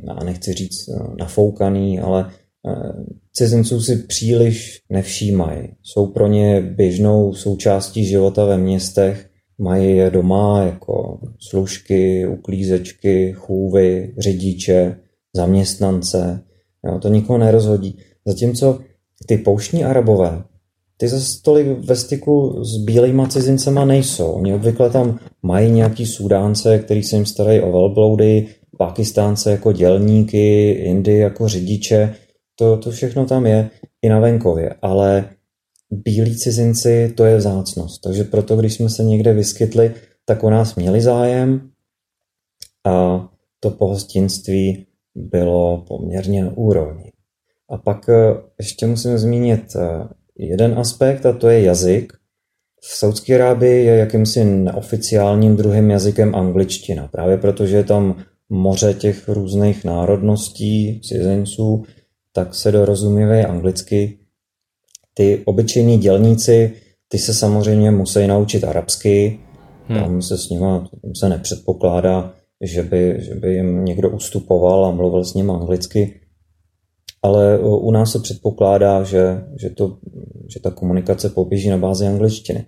[0.08, 2.92] a nechci říct nafoukaný, ale eh,
[3.32, 5.68] cizinců si příliš nevšímají.
[5.82, 9.30] Jsou pro ně běžnou součástí života ve městech
[9.60, 14.96] Mají je doma jako služky, uklízečky, chůvy, řidiče,
[15.36, 16.42] zaměstnance.
[16.86, 17.98] Jo, to nikoho nerozhodí.
[18.26, 18.78] Zatímco
[19.26, 20.44] ty pouštní arabové,
[21.00, 24.32] ty zase tolik ve styku s bílejma cizincema nejsou.
[24.32, 30.70] Oni obvykle tam mají nějaký sudánce, který se jim starají o velbloudy, pakistánce jako dělníky,
[30.70, 32.14] Indy jako řidiče.
[32.56, 33.70] To, to všechno tam je
[34.02, 35.30] i na venkově, ale
[35.90, 38.02] bílí cizinci, to je vzácnost.
[38.02, 41.70] Takže proto, když jsme se někde vyskytli, tak o nás měli zájem
[42.86, 43.28] a
[43.60, 47.12] to pohostinství bylo poměrně na úrovni.
[47.68, 52.12] A pak eh, ještě musím zmínit eh, jeden aspekt a to je jazyk.
[52.82, 59.28] V Saudské Arábii je jakýmsi neoficiálním druhým jazykem angličtina, právě protože je tam moře těch
[59.28, 61.84] různých národností, cizinců,
[62.32, 64.18] tak se dorozumívají anglicky
[65.14, 66.72] ty obyčejní dělníci,
[67.08, 69.40] ty se samozřejmě musí naučit arabsky,
[69.86, 70.00] hmm.
[70.00, 70.66] tam se s nimi
[71.16, 76.19] se nepředpokládá, že by, že by jim někdo ustupoval a mluvil s nimi anglicky,
[77.22, 79.98] ale u nás se předpokládá, že, že, to,
[80.48, 82.66] že ta komunikace poběží na bázi angličtiny.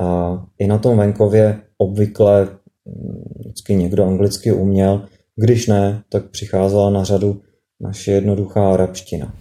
[0.00, 2.48] A i na tom venkově obvykle
[3.38, 5.02] vždycky někdo anglicky uměl,
[5.36, 7.40] když ne, tak přicházela na řadu
[7.80, 9.34] naše jednoduchá arabština.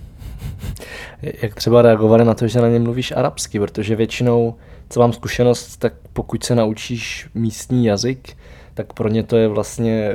[1.42, 4.56] Jak třeba reagovali na to, že na ně mluvíš arabsky, protože většinou,
[4.90, 8.38] co mám zkušenost, tak pokud se naučíš místní jazyk,
[8.74, 10.14] tak pro ně to je vlastně,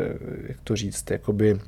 [0.48, 1.59] jak to říct, jakoby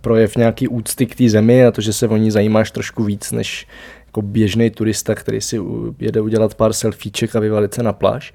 [0.00, 3.32] projev nějaký úcty k té zemi a to, že se o ní zajímáš trošku víc
[3.32, 3.66] než
[4.06, 5.60] jako běžný turista, který si
[5.98, 8.32] jede udělat pár selfieček a vyvalit se na pláž.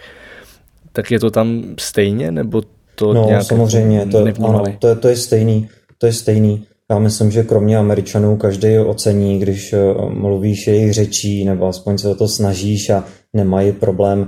[0.91, 2.61] Tak je to tam stejně, nebo
[2.95, 5.69] to no, nějak samozřejmě, jako to, ano, to, to je stejný.
[5.97, 6.65] To je stejný.
[6.91, 12.09] Já myslím, že kromě Američanů každý ocení, když eh, mluvíš jejich řečí, nebo aspoň se
[12.09, 14.27] o to snažíš a nemají problém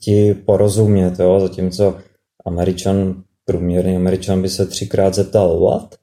[0.00, 1.40] ti porozumět, jo?
[1.40, 1.96] zatímco
[2.46, 5.94] Američan, průměrný Američan by se třikrát zeptal what,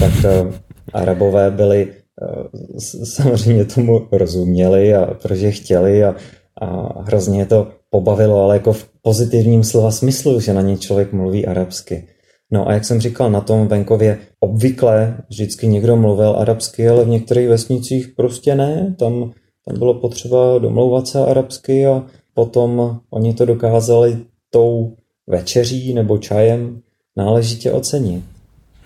[0.00, 0.54] tak uh,
[0.92, 6.14] Arabové byli uh, samozřejmě tomu rozuměli a protože chtěli a,
[6.60, 11.46] a hrozně to pobavilo, ale jako v pozitivním slova smyslu, že na ně člověk mluví
[11.46, 12.08] arabsky.
[12.50, 17.08] No a jak jsem říkal, na tom venkově obvykle vždycky někdo mluvil arabsky, ale v
[17.08, 18.94] některých vesnicích prostě ne.
[18.98, 19.32] Tam,
[19.66, 22.02] tam bylo potřeba domlouvat se arabsky a
[22.34, 24.18] potom oni to dokázali
[24.50, 26.80] tou večeří nebo čajem
[27.16, 28.24] náležitě ocenit.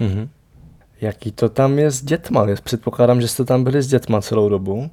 [0.01, 0.29] Mm-hmm.
[1.00, 2.46] Jaký to tam je s dětma?
[2.64, 4.90] Předpokládám, že jste tam byli s dětma celou dobu.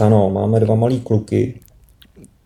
[0.00, 1.60] Ano, máme dva malí kluky.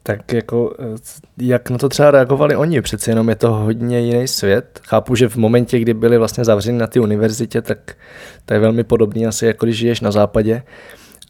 [0.02, 0.98] Tak jako, eh,
[1.38, 2.80] jak na to třeba reagovali oni?
[2.80, 4.80] Přece jenom je to hodně jiný svět.
[4.86, 7.96] Chápu, že v momentě, kdy byli vlastně zavřeni na té univerzitě, tak
[8.44, 10.62] to je velmi podobný asi jako když žiješ na západě,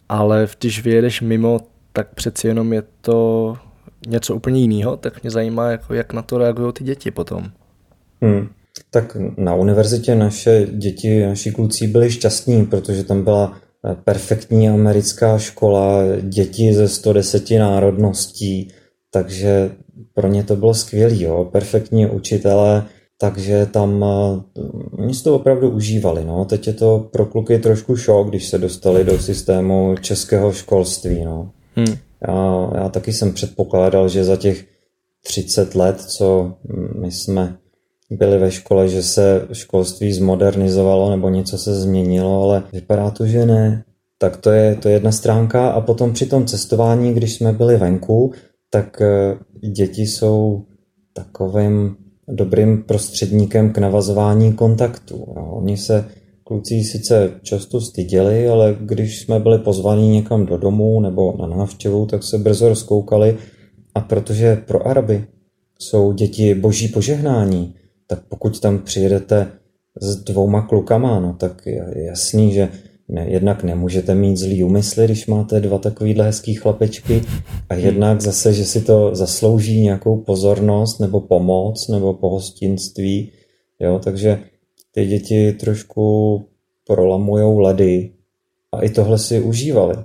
[0.08, 1.60] ale když vyjedeš mimo,
[1.92, 3.56] tak přeci jenom je to
[4.06, 7.44] něco úplně jiného, tak mě zajímá, jako jak na to reagují ty děti potom.
[8.22, 8.48] Hmm.
[8.90, 13.58] Tak na univerzitě naše děti, naši kluci byli šťastní, protože tam byla
[14.04, 18.68] perfektní americká škola, děti ze 110 národností,
[19.10, 19.70] takže
[20.14, 21.48] pro ně to bylo skvělé, jo?
[21.52, 22.87] perfektní učitelé,
[23.18, 24.60] takže tam eh,
[24.98, 26.24] oni si to opravdu užívali.
[26.24, 26.44] No.
[26.44, 31.24] Teď je to pro kluky trošku šok, když se dostali do systému českého školství.
[31.24, 31.50] No.
[31.76, 31.96] Hmm.
[32.28, 34.64] Já, já taky jsem předpokládal, že za těch
[35.26, 36.54] 30 let, co
[37.00, 37.56] my jsme
[38.11, 43.47] byli ve škole, že se školství zmodernizovalo nebo něco se změnilo, ale vypadá to, že
[43.47, 43.85] ne.
[44.19, 47.77] Tak to je, to je jedna stránka a potom při tom cestování, když jsme byli
[47.77, 48.33] venku,
[48.71, 49.37] tak eh,
[49.69, 50.64] děti jsou
[51.12, 51.97] takovým
[52.29, 55.25] dobrým prostředníkem k navazování kontaktu.
[55.37, 56.05] No, oni se
[56.45, 62.07] kluci sice často styděli, ale když jsme byli pozvaní někam do domu nebo na návštěvu,
[62.07, 63.37] tak se brzo rozkoukali
[63.95, 65.27] a protože pro Araby
[65.79, 67.75] jsou děti boží požehnání,
[68.14, 69.53] tak pokud tam přijedete
[70.00, 72.68] s dvouma klukama, no tak je jasný, že
[73.09, 77.22] ne, jednak nemůžete mít zlý úmysly, když máte dva takovýhle hezký chlapečky
[77.68, 83.33] a jednak zase, že si to zaslouží nějakou pozornost nebo pomoc nebo pohostinství,
[83.81, 84.40] jo, takže
[84.92, 86.44] ty děti trošku
[86.87, 88.11] prolamujou ledy
[88.72, 89.96] a i tohle si užívali.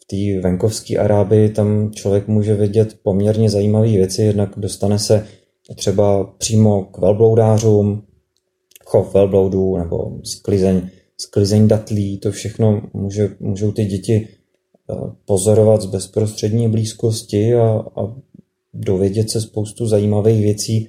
[0.00, 5.26] V té venkovské Arábii tam člověk může vidět poměrně zajímavé věci, jednak dostane se
[5.74, 8.02] třeba přímo k velbloudářům,
[8.84, 15.86] chov velbloudů nebo sklizeň, sklizeň datlí, to všechno může, můžou ty děti eh, pozorovat z
[15.86, 18.14] bezprostřední blízkosti a, a
[18.74, 20.88] dovědět se spoustu zajímavých věcí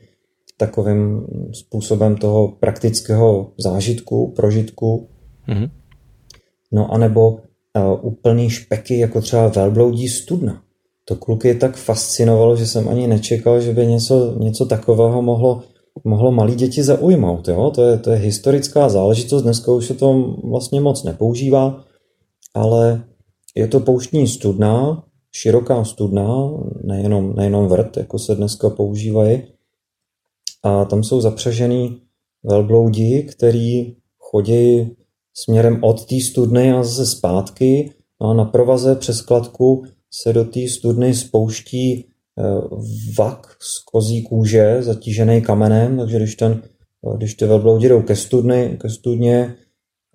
[0.57, 5.07] takovým způsobem toho praktického zážitku, prožitku.
[5.47, 5.69] Mm-hmm.
[6.71, 7.39] No a nebo uh,
[8.01, 10.63] úplný špeky, jako třeba velbloudí studna
[11.05, 15.63] to kluky tak fascinovalo, že jsem ani nečekal, že by něco, něco takového mohlo,
[16.03, 17.47] mohlo malí děti zaujmout.
[17.47, 17.71] Jo?
[17.75, 21.83] To, je, to je historická záležitost, dneska už se to vlastně moc nepoužívá,
[22.53, 23.03] ale
[23.55, 26.49] je to pouštní studna, široká studna,
[26.83, 29.43] nejenom, nejenom vrt, jako se dneska používají.
[30.63, 32.01] A tam jsou zapřažený
[32.43, 34.95] velbloudi, který chodí
[35.33, 40.59] směrem od té studny a zase zpátky a na provaze přes kladku se do té
[40.67, 42.05] studny spouští
[42.39, 42.43] eh,
[43.17, 46.61] vak z kozí kůže zatížený kamenem, takže když, ten,
[47.13, 49.55] eh, když ty velbloudi jdou ke, studny, ke studně,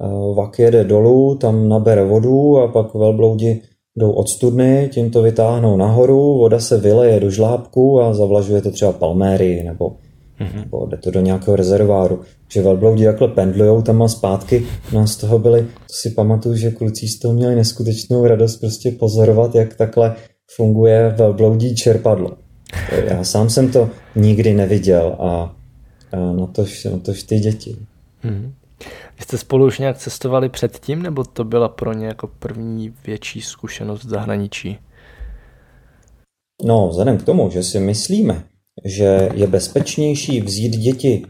[0.00, 3.62] eh, vak jede dolů, tam nabere vodu a pak velbloudi
[3.96, 8.70] jdou od studny, tím to vytáhnou nahoru, voda se vyleje do žlábku a zavlažuje to
[8.70, 9.96] třeba palméry nebo
[10.40, 10.60] mm-hmm.
[10.60, 12.22] nebo jde to do nějakého rezerváru.
[12.48, 14.66] Že velbloudi takhle pendlujou tam a zpátky.
[14.92, 18.90] No z toho byli, to si pamatuju, že kluci z toho měli neskutečnou radost prostě
[18.90, 20.16] pozorovat, jak takhle
[20.56, 22.36] funguje velbloudí čerpadlo.
[23.04, 25.56] Já sám jsem to nikdy neviděl a,
[26.12, 27.76] a na, tož, na tož ty děti.
[28.24, 28.52] Mm-hmm.
[29.18, 33.40] Vy jste spolu už nějak cestovali předtím, nebo to byla pro ně jako první větší
[33.40, 34.78] zkušenost v zahraničí?
[36.64, 38.44] No, vzhledem k tomu, že si myslíme,
[38.84, 41.22] že je bezpečnější vzít děti,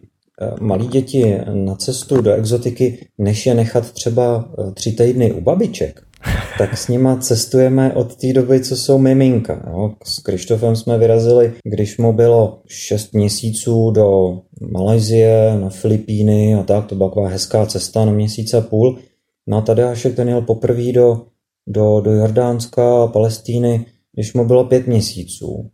[0.43, 5.41] eh, malí děti na cestu do exotiky, než je nechat třeba eh, tři týdny u
[5.41, 6.03] babiček,
[6.59, 9.65] tak s nima cestujeme od té doby, co jsou miminka.
[9.71, 9.93] Jo.
[10.05, 14.39] S Krištofem jsme vyrazili, když mu bylo 6 měsíců do
[14.73, 18.99] Malajzie, na Filipíny a tak, to byla taková hezká cesta na měsíc a půl.
[19.47, 21.27] No a Tadeášek ten jel poprvé do,
[21.67, 25.71] do, do Jordánska a Palestíny, když mu bylo pět měsíců.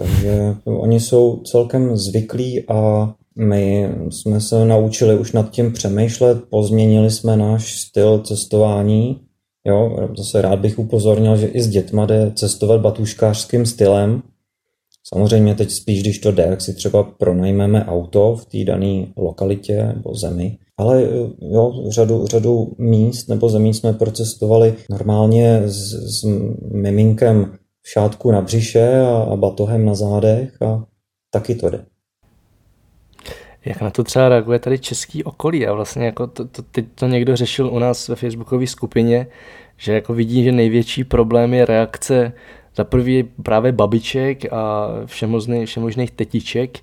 [0.00, 7.10] Takže oni jsou celkem zvyklí a my jsme se naučili už nad tím přemýšlet, pozměnili
[7.10, 9.20] jsme náš styl cestování.
[9.66, 14.22] Jo, zase rád bych upozornil, že i s dětma jde cestovat batuškářským stylem.
[15.14, 19.92] Samozřejmě teď spíš, když to jde, jak si třeba pronajmeme auto v té dané lokalitě
[19.96, 20.58] nebo zemi.
[20.76, 21.08] Ale
[21.40, 26.24] jo, řadu, řadu míst nebo zemí jsme procestovali normálně s, s
[26.72, 27.52] miminkem
[27.82, 30.84] v šátku na břiše a, a batohem na zádech a
[31.30, 31.84] taky to jde.
[33.64, 37.06] Jak na to třeba reaguje tady český okolí a vlastně jako to, to, teď to
[37.06, 39.26] někdo řešil u nás ve facebookové skupině,
[39.76, 42.32] že jako vidí, že největší problém je reakce
[42.76, 46.78] za prvý právě babiček a všemožných, všemožných tetiček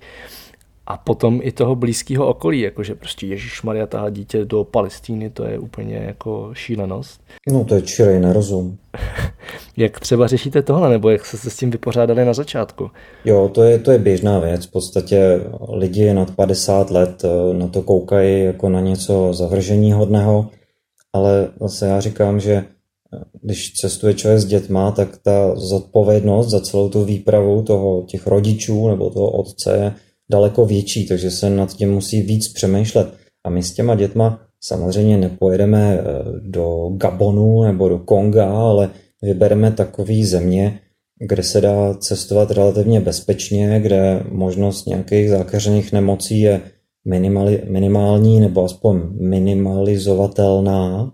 [0.90, 5.44] a potom i toho blízkého okolí, jakože prostě Ježíš Maria tahá dítě do Palestíny, to
[5.44, 7.20] je úplně jako šílenost.
[7.48, 8.78] No to je čirej nerozum.
[9.76, 12.90] Jak třeba řešíte tohle, nebo jak jste se s tím vypořádali na začátku?
[13.24, 14.66] Jo, to je, to je běžná věc.
[14.66, 15.40] V podstatě
[15.72, 20.50] lidi nad 50 let eh, na to koukají jako na něco zavržení hodného,
[21.12, 22.64] ale zase já říkám, že eh,
[23.42, 28.88] když cestuje člověk s dětma, tak ta zodpovědnost za celou tu výpravu toho, těch rodičů
[28.88, 29.94] nebo toho otce je
[30.30, 33.08] daleko větší, takže se nad tím musí víc přemýšlet.
[33.44, 36.04] A my s těma dětma samozřejmě nepojedeme eh,
[36.40, 38.90] do Gabonu nebo do Konga, ale
[39.22, 40.80] vybereme takové země,
[41.28, 46.60] kde se dá cestovat relativně bezpečně, kde možnost nějakých zákeřených nemocí je
[47.08, 51.12] minimali, minimální nebo aspoň minimalizovatelná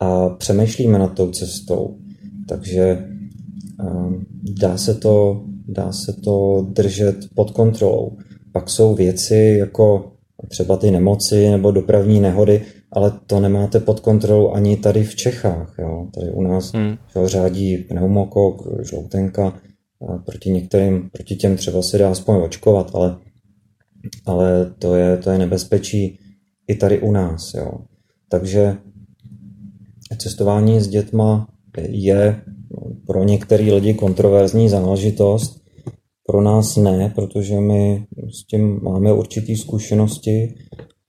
[0.00, 1.98] a přemýšlíme nad tou cestou.
[2.48, 3.04] Takže
[3.82, 4.26] um,
[4.60, 8.16] dá se to, dá se to držet pod kontrolou.
[8.58, 10.12] Pak jsou věci jako
[10.48, 15.74] třeba ty nemoci nebo dopravní nehody, ale to nemáte pod kontrolou ani tady v Čechách.
[15.78, 16.06] Jo.
[16.14, 16.96] Tady u nás hmm.
[17.16, 19.60] jo, řádí pneumokok, žloutenka,
[20.26, 23.16] proti některým, proti těm třeba se dá aspoň očkovat, ale,
[24.26, 26.18] ale to, je, to je nebezpečí
[26.68, 27.54] i tady u nás.
[27.54, 27.72] Jo.
[28.28, 28.76] Takže
[30.16, 31.48] cestování s dětma
[31.88, 32.42] je
[33.06, 35.67] pro některé lidi kontroverzní záležitost,
[36.28, 40.54] pro nás ne, protože my s tím máme určitý zkušenosti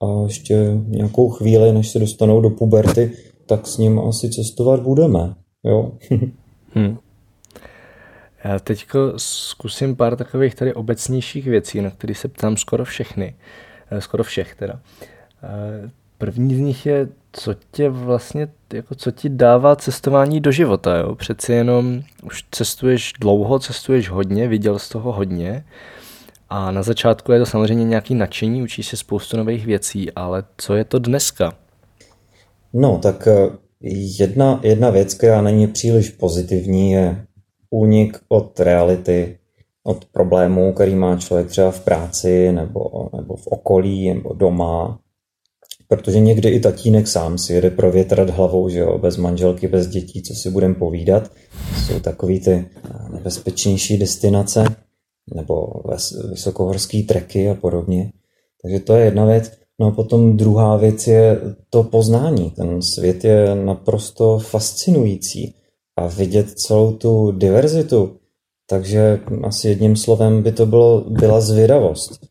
[0.02, 0.56] a ještě
[0.88, 3.12] nějakou chvíli, než se dostanou do puberty,
[3.46, 5.36] tak s ním asi cestovat budeme.
[5.64, 5.92] Jo.
[6.74, 6.98] hmm.
[8.44, 8.86] Já teď
[9.18, 13.36] zkusím pár takových tady obecnějších věcí, na které se ptám skoro všechny.
[13.92, 14.82] Eh, skoro všech teda.
[16.20, 21.16] První z nich je, co tě vlastně, jako co ti dává cestování do života, jo?
[21.16, 25.64] Přeci jenom už cestuješ dlouho, cestuješ hodně, viděl z toho hodně
[26.50, 30.76] a na začátku je to samozřejmě nějaký nadšení, učíš se spoustu nových věcí, ale co
[30.76, 31.54] je to dneska?
[32.74, 33.50] No, tak eh,
[34.20, 37.26] jedna, jedna věc, která není příliš pozitivní, je
[37.70, 39.38] únik od reality,
[39.84, 45.00] od problémů, který má člověk třeba v práci nebo, nebo v okolí nebo doma.
[45.90, 50.22] Protože někdy i tatínek sám si jede provětrat hlavou, že jo, bez manželky, bez dětí,
[50.24, 51.32] co si budeme povídat.
[51.86, 52.66] Jsou takový ty eh,
[53.14, 54.64] nebezpečnější destinace
[55.36, 55.68] nebo
[56.30, 58.12] vysokohorský treky a podobně.
[58.62, 59.52] Takže to je jedna věc.
[59.80, 62.52] No a potom druhá věc je to poznání.
[62.52, 65.56] Ten svět je naprosto fascinující
[65.98, 68.18] a vidět celou tu diverzitu.
[68.70, 72.29] Takže asi jedním slovem by to bylo, byla zvědavost.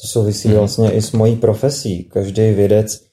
[0.00, 0.56] To souvisí mhm.
[0.56, 2.04] vlastně i s mojí profesí.
[2.04, 3.04] Každý vědec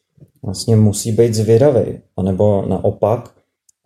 [0.43, 1.99] vlastně musí být zvědavý.
[2.17, 3.35] A nebo naopak,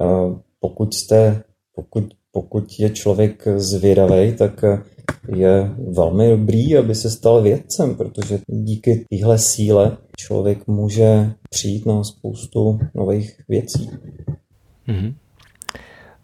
[0.01, 1.43] eh, pokud jste,
[1.75, 4.63] pokud, pokud je člověk zvědavý, tak
[5.35, 12.03] je velmi dobrý, aby se stal vědcem, protože díky téhle síle člověk může přijít na
[12.03, 13.89] spoustu nových věcí.
[14.87, 15.13] Mm-hmm.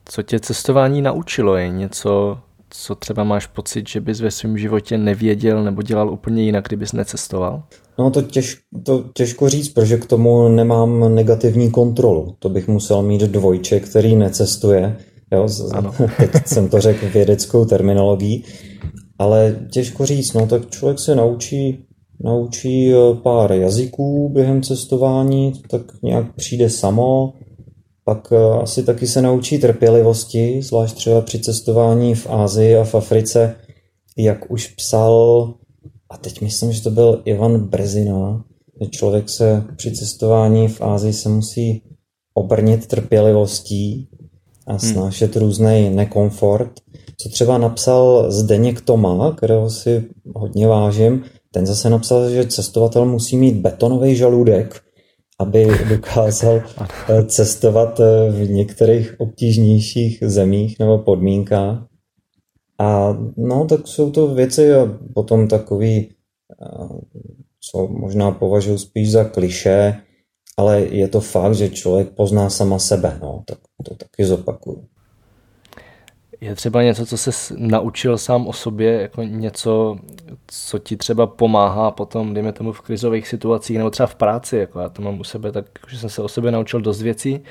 [0.06, 1.56] Co tě cestování naučilo?
[1.56, 2.38] Je něco,
[2.78, 6.94] co třeba máš pocit, že bys ve svém životě nevěděl nebo dělal úplně jinak, kdybys
[6.94, 7.64] necestoval?
[8.00, 12.36] No to, těž, to těžko říct, protože k tomu nemám negativní kontrolu.
[12.40, 14.98] To bych musel mít dvojče, který necestuje.
[15.32, 15.94] Jo, ano.
[16.18, 18.44] teď jsem to řekl vědeckou terminologií.
[19.20, 21.86] Ale těžko říct, no tak člověk se naučí,
[22.24, 27.34] naučí eh, pár jazyků během cestování, tak nějak přijde samo,
[28.06, 32.96] pak eh, asi taky se naučí trpělivosti, zvlášť třeba při cestování v Ázii a v
[32.96, 33.56] Africe,
[34.18, 35.54] jak už psal,
[36.10, 38.46] a teď myslím, že to byl Ivan Brezina,
[38.82, 41.82] že člověk se při cestování v Ázii se musí
[42.34, 44.10] obrnit trpělivostí
[44.68, 44.80] a hmm.
[44.80, 45.46] snášet hmm.
[45.46, 46.72] různý nekomfort
[47.18, 50.04] co třeba napsal Zdeněk Toma, kterého si
[50.36, 54.82] hodně vážím, ten zase napsal, že cestovatel musí mít betonový žaludek,
[55.40, 56.64] aby dokázal
[57.10, 61.88] eh, cestovat eh, v některých obtížnějších zemích nebo podmínkách.
[62.80, 66.10] A no, tak jsou to věci a potom takový,
[66.62, 66.88] eh,
[67.72, 70.02] co možná považuji spíš za kliše,
[70.58, 74.88] ale je to fakt, že člověk pozná sama sebe, no, tak to taky zopakuju.
[76.46, 79.98] Je třeba něco, co se naučil sám o sobě, jako něco,
[80.48, 84.80] co ti třeba pomáhá potom, dejme tomu v krizových situacích, nebo třeba v práci, jako
[84.80, 87.44] já to mám u sebe, tak že jsem se o sobě naučil dost věcí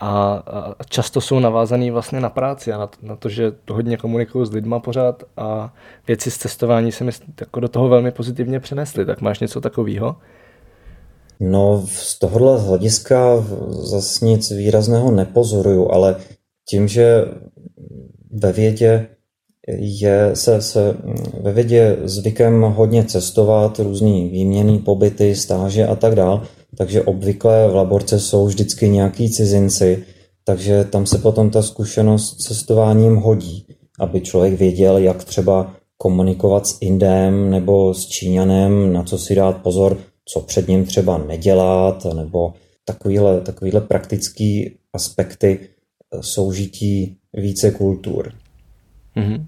[0.00, 0.42] a,
[0.78, 3.96] a často jsou navázaný vlastně na práci a na to, na to že to hodně
[3.96, 5.74] komunikuju s lidma pořád a
[6.06, 9.06] věci z cestování se mi jako do toho velmi pozitivně přenesly.
[9.06, 10.16] Tak máš něco takového?
[11.40, 16.16] No, z tohohle hlediska zase nic výrazného nepozoruju, ale
[16.68, 17.24] tím, že
[18.42, 19.08] ve vědě
[19.78, 20.96] je se, se
[21.40, 26.42] ve vědě zvykem hodně cestovat, různý výměný pobyty, stáže a tak dál,
[26.78, 30.04] takže obvykle v laborce jsou vždycky nějaký cizinci
[30.48, 33.66] takže tam se potom ta zkušenost s cestováním hodí,
[34.00, 39.62] aby člověk věděl, jak třeba komunikovat s Indem nebo s Číňanem, na co si dát
[39.62, 42.52] pozor, co před ním třeba nedělat, nebo
[42.84, 45.68] takovýhle, takovýhle praktický aspekty
[46.20, 48.32] soužití více kultur.
[49.16, 49.46] Mm-hmm.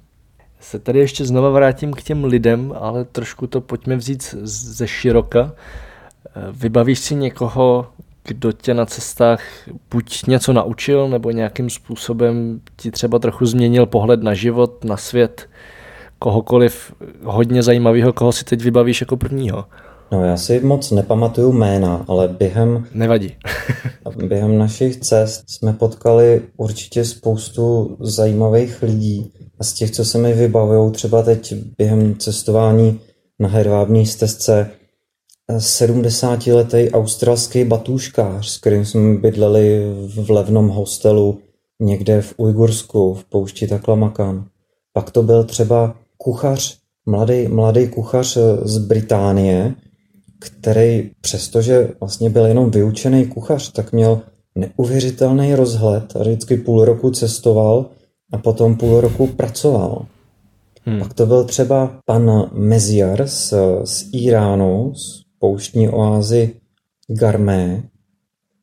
[0.61, 5.53] Se tady ještě znova vrátím k těm lidem, ale trošku to pojďme vzít ze široka.
[6.27, 7.87] Eh, vybavíš si někoho,
[8.25, 9.43] kdo tě na cestách
[9.91, 15.49] buď něco naučil, nebo nějakým způsobem ti třeba trochu změnil pohled na život, na svět,
[16.19, 19.65] kohokoliv hodně zajímavého, koho si teď vybavíš jako prvního?
[20.13, 22.87] No já si moc nepamatuju jména, ale během...
[22.95, 23.37] Nevadí.
[24.29, 29.33] během našich cest jsme potkali určitě spoustu zajímavých lidí.
[29.61, 33.01] A z těch, co se mi vybavují třeba teď během cestování
[33.39, 34.71] na hedvábní stezce,
[35.57, 39.93] 70-letý australský batůškář, s kterým jsme bydleli
[40.25, 41.39] v levnom hostelu
[41.81, 44.47] někde v Ujgursku, v poušti Taklamakan.
[44.93, 49.75] Pak to byl třeba kuchař, mladý, mladý kuchař z Británie,
[50.41, 54.21] který přestože vlastně byl jenom vyučený kuchař, tak měl
[54.55, 57.87] neuvěřitelný rozhled a vždycky půl roku cestoval
[58.33, 60.07] a potom půl roku pracoval.
[60.85, 60.99] Hmm.
[60.99, 66.55] Pak to byl třeba pan Meziar z, z Iránu, z pouštní oázy
[67.09, 67.83] Garmé,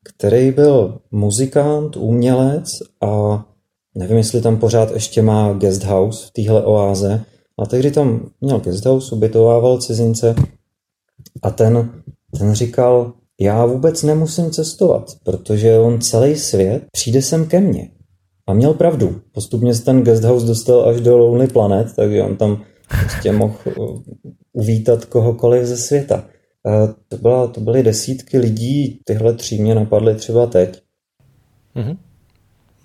[0.04, 2.70] který byl muzikant, umělec
[3.00, 3.44] a
[3.94, 7.24] nevím, jestli tam pořád ještě má guest house v téhle oáze,
[7.58, 10.34] a tehdy tam měl guest house, ubytovával cizince
[11.42, 12.02] a ten,
[12.38, 17.90] ten říkal, já vůbec nemusím cestovat, protože on celý svět přijde sem ke mně.
[18.46, 19.20] A měl pravdu.
[19.32, 23.54] Postupně se ten guest house dostal až do Lonely Planet, takže on tam prostě mohl
[23.76, 24.02] uh,
[24.52, 26.24] uvítat kohokoliv ze světa.
[26.66, 30.82] A to, byla, to byly desítky lidí, tyhle tři mě napadly třeba teď.
[31.76, 31.96] Mm-hmm.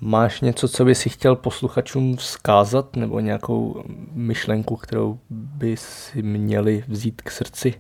[0.02, 3.84] Máš něco, co by si chtěl posluchačům vzkázat, nebo nějakou
[4.14, 7.74] myšlenku, kterou by si měli vzít k srdci?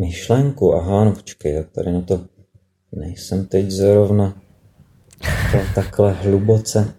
[0.00, 0.74] Myšlenku?
[0.74, 2.20] Aha, no počkej, tak tady na to
[2.92, 4.34] nejsem teď zrovna
[5.74, 6.94] takhle hluboce.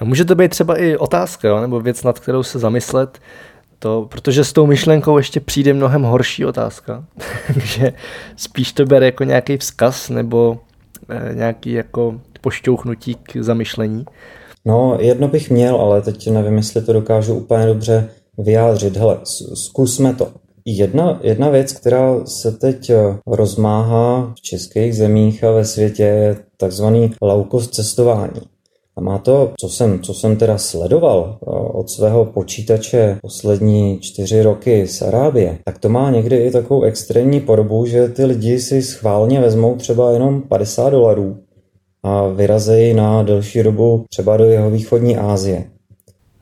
[0.00, 1.60] No může to být třeba i otázka, jo?
[1.60, 3.18] nebo věc, nad kterou se zamyslet,
[3.78, 7.04] to, protože s tou myšlenkou ještě přijde mnohem horší otázka.
[7.46, 7.92] Takže
[8.36, 10.58] spíš to bere jako nějaký vzkaz nebo
[11.08, 14.04] e, nějaký jako pošťouchnutí k zamyšlení.
[14.64, 18.08] No, jedno bych měl, ale teď nevím, jestli to dokážu úplně dobře
[18.38, 18.96] vyjádřit.
[18.96, 19.18] Hele,
[19.54, 20.41] zkusme to.
[20.66, 26.36] Jedna, jedna věc, která se teď eh, rozmáhá v českých zemích a ve světě, je
[26.56, 28.40] takzvaný laukost cestování.
[28.96, 34.42] A má to, co jsem, co jsem teda sledoval eh, od svého počítače poslední čtyři
[34.42, 38.82] roky z Arábie, tak to má někdy i takovou extrémní podobu, že ty lidi si
[38.82, 41.36] schválně vezmou třeba jenom 50 dolarů
[42.02, 45.71] a vyrazejí na delší dobu třeba do jeho východní Asie.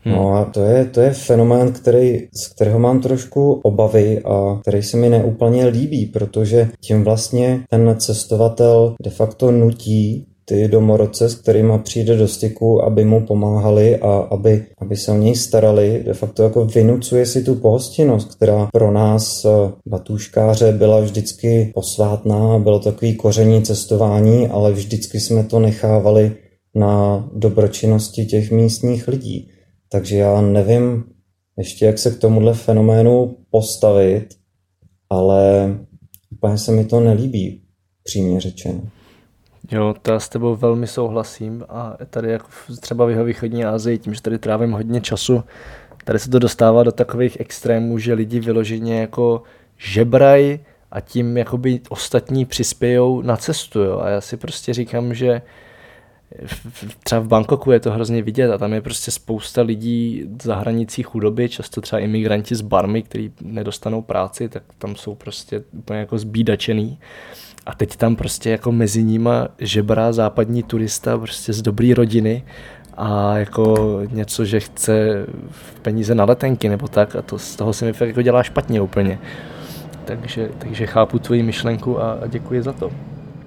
[0.04, 0.36] No hmm.
[0.36, 4.96] a to je, to je fenomén, který, z kterého mám trošku obavy a který se
[4.96, 11.72] mi neúplně líbí, protože tím vlastně ten cestovatel de facto nutí ty domorodce, s kterými
[11.82, 16.42] přijde do styku, aby mu pomáhali a aby, aby se o něj starali, de facto
[16.42, 19.48] jako vynucuje si tu pohostinnost, která pro nás eh,
[19.86, 26.32] batuškáře byla vždycky posvátná, bylo takový koření cestování, ale vždycky jsme to nechávali
[26.74, 29.50] na dobročinnosti těch místních lidí.
[29.92, 31.04] Takže já nevím
[31.58, 34.28] ještě, jak se k tomuhle fenoménu postavit,
[35.10, 35.74] ale
[36.30, 37.62] úplně se mi to nelíbí,
[38.02, 38.80] přímě řečeno.
[39.70, 42.48] Jo, to já s tebou velmi souhlasím a tady jako
[42.80, 45.42] třeba v jeho východní Asii, tím, že tady trávím hodně času,
[46.04, 49.42] tady se to dostává do takových extrémů, že lidi vyloženě jako
[49.78, 50.58] žebraj
[50.90, 53.80] a tím jakoby ostatní přispějou na cestu.
[53.80, 53.98] Jo.
[53.98, 55.42] A já si prostě říkám, že
[57.04, 61.02] třeba v Bangkoku je to hrozně vidět a tam je prostě spousta lidí za hranicí
[61.02, 66.18] chudoby, často třeba imigranti z Barmy, kteří nedostanou práci, tak tam jsou prostě úplně jako
[66.18, 66.98] zbídačený.
[67.66, 72.44] A teď tam prostě jako mezi nima žebrá západní turista prostě z dobré rodiny
[72.94, 73.76] a jako
[74.10, 75.26] něco, že chce
[75.82, 78.80] peníze na letenky nebo tak a to z toho se mi fakt jako dělá špatně
[78.80, 79.18] úplně.
[80.04, 82.90] Takže, takže chápu tvoji myšlenku a, a děkuji za to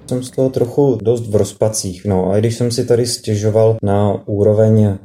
[0.08, 2.04] jsem z toho trochu dost v rozpacích.
[2.04, 4.98] No a když jsem si tady stěžoval na úroveň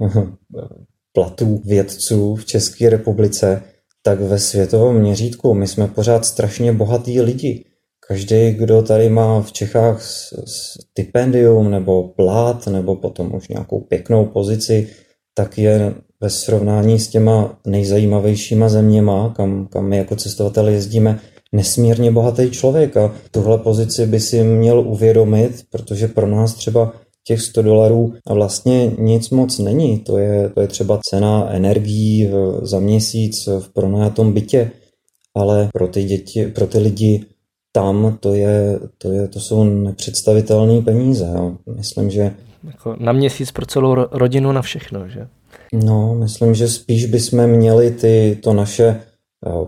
[1.13, 3.61] platů vědců v České republice,
[4.03, 7.65] tak ve světovém měřítku my jsme pořád strašně bohatý lidi.
[8.07, 10.01] Každý, kdo tady má v Čechách
[10.45, 14.87] stipendium nebo plát nebo potom už nějakou pěknou pozici,
[15.33, 21.19] tak je ve srovnání s těma nejzajímavějšíma zeměma, kam, kam my jako cestovatel jezdíme,
[21.51, 26.93] nesmírně bohatý člověk a tuhle pozici by si měl uvědomit, protože pro nás třeba
[27.23, 29.99] těch 100 dolarů a vlastně nic moc není.
[29.99, 32.29] To je, to je třeba cena energií
[32.61, 34.71] za měsíc v pronajatom bytě,
[35.35, 37.25] ale pro ty děti, pro ty lidi
[37.71, 41.31] tam to, je, to, je, to jsou nepředstavitelné peníze.
[41.35, 41.57] Jo.
[41.77, 42.31] Myslím, že...
[42.63, 45.27] Jako na měsíc pro celou rodinu na všechno, že?
[45.73, 49.01] No, myslím, že spíš bychom měli ty, to naše eh,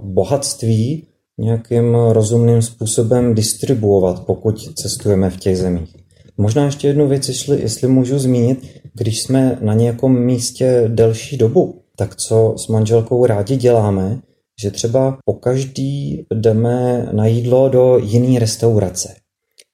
[0.02, 1.08] bohatství
[1.42, 5.96] nějakým rozumným způsobem distribuovat, pokud cestujeme v těch zemích.
[6.38, 11.82] Možná ještě jednu věc, jestli, jestli můžu zmínit, když jsme na nějakom místě delší dobu,
[11.98, 14.20] tak co s manželkou rádi děláme,
[14.62, 19.16] že třeba po každý jdeme na jídlo do jiné restaurace.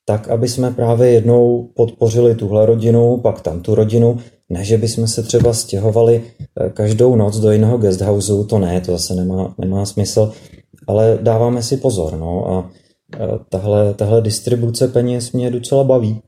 [0.06, 4.18] Tak, aby jsme právě jednou podpořili tuhle rodinu, pak tam tu rodinu,
[4.50, 8.92] ne, že bychom se třeba stěhovali eh, každou noc do jiného guesthouseu, to ne, to
[8.92, 10.32] zase nemá, nemá smysl,
[10.88, 12.72] ale dáváme si pozor, no a
[13.50, 16.22] tahle, tahle distribuce peněz mě docela baví.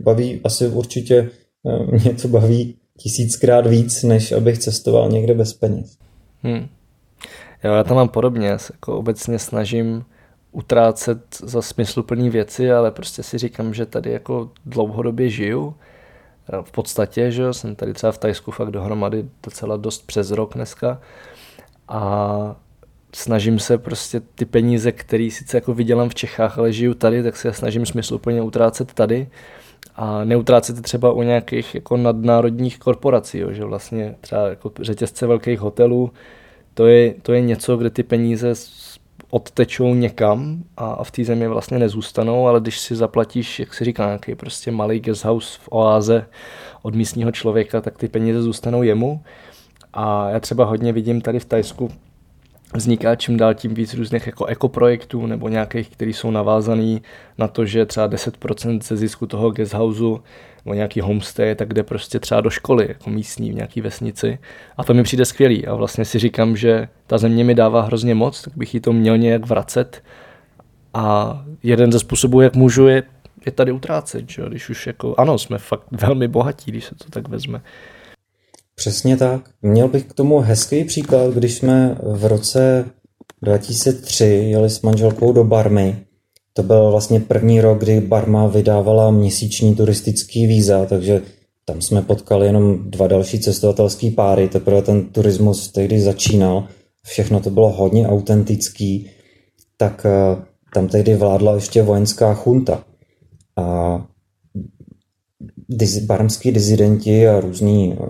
[0.00, 1.30] Baví asi určitě,
[1.68, 5.96] eh, mě to baví tisíckrát víc, než abych cestoval někde bez peněz.
[6.42, 6.68] Hmm.
[7.64, 10.04] Jo, já to mám podobně, já se jako obecně snažím
[10.52, 15.74] utrácet za smysluplné věci, ale prostě si říkám, že tady jako dlouhodobě žiju.
[16.62, 21.00] V podstatě, že jsem tady třeba v Tajsku fakt dohromady docela dost přes rok dneska
[21.88, 22.56] a
[23.14, 27.36] snažím se prostě ty peníze, které sice jako vydělám v Čechách, ale žiju tady, tak
[27.36, 29.28] se snažím smysluplně utrácet tady
[29.96, 35.60] a neutrácet třeba u nějakých jako nadnárodních korporací, jo, že vlastně třeba jako řetězce velkých
[35.60, 36.12] hotelů,
[36.74, 38.54] to je, to je něco, kde ty peníze
[39.30, 44.06] odtečou někam a, v té zemi vlastně nezůstanou, ale když si zaplatíš, jak se říká,
[44.06, 46.26] nějaký prostě malý guest house v oáze
[46.82, 49.22] od místního člověka, tak ty peníze zůstanou jemu.
[49.92, 51.90] A já třeba hodně vidím tady v Tajsku,
[52.74, 57.02] vzniká čím dál tím víc různých jako ekoprojektů nebo nějakých, které jsou navázaný
[57.38, 60.20] na to, že třeba 10% ze zisku toho guest houseu
[60.64, 64.38] nebo nějaký homestay, tak jde prostě třeba do školy, jako místní v nějaký vesnici.
[64.76, 65.66] A to mi přijde skvělý.
[65.66, 68.92] A vlastně si říkám, že ta země mi dává hrozně moc, tak bych jí to
[68.92, 70.02] měl nějak vracet.
[70.94, 73.02] A jeden ze způsobů, jak můžu, je,
[73.46, 74.42] je tady utrácet, že?
[74.48, 77.60] když už jako, ano, jsme fakt velmi bohatí, když se to tak vezme.
[78.78, 79.50] Přesně tak.
[79.62, 82.84] Měl bych k tomu hezký příklad, když jsme v roce
[83.42, 85.96] 2003 jeli s manželkou do Barmy
[86.58, 91.22] to byl vlastně první rok, kdy Barma vydávala měsíční turistický víza, takže
[91.64, 96.68] tam jsme potkali jenom dva další cestovatelský páry, teprve ten turismus tehdy začínal,
[97.02, 99.10] všechno to bylo hodně autentický,
[99.76, 100.42] tak eh,
[100.74, 102.84] tam tehdy vládla ještě vojenská chunta.
[103.56, 104.06] A
[106.06, 108.04] barmský dizidenti a různý eh,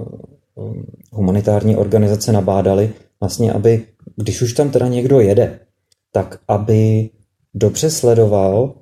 [1.13, 3.87] humanitární organizace nabádali vlastně, aby,
[4.17, 5.61] když už tam teda někdo jede,
[6.13, 7.11] tak aby
[7.55, 8.75] dobře sledoval,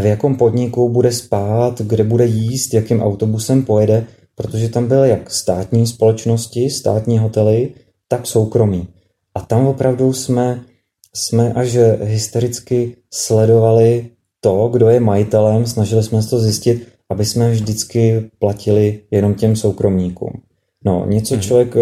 [0.00, 5.30] v jakom podniku bude spát, kde bude jíst, jakým autobusem pojede, protože tam byly jak
[5.30, 7.74] státní společnosti, státní hotely,
[8.08, 8.88] tak soukromí.
[9.34, 10.64] A tam opravdu jsme,
[11.14, 14.10] jsme až hystericky sledovali
[14.40, 19.56] to, kdo je majitelem, snažili jsme se to zjistit, aby jsme vždycky platili jenom těm
[19.56, 20.42] soukromníkům.
[20.84, 21.42] No, něco mhm.
[21.42, 21.74] člověk,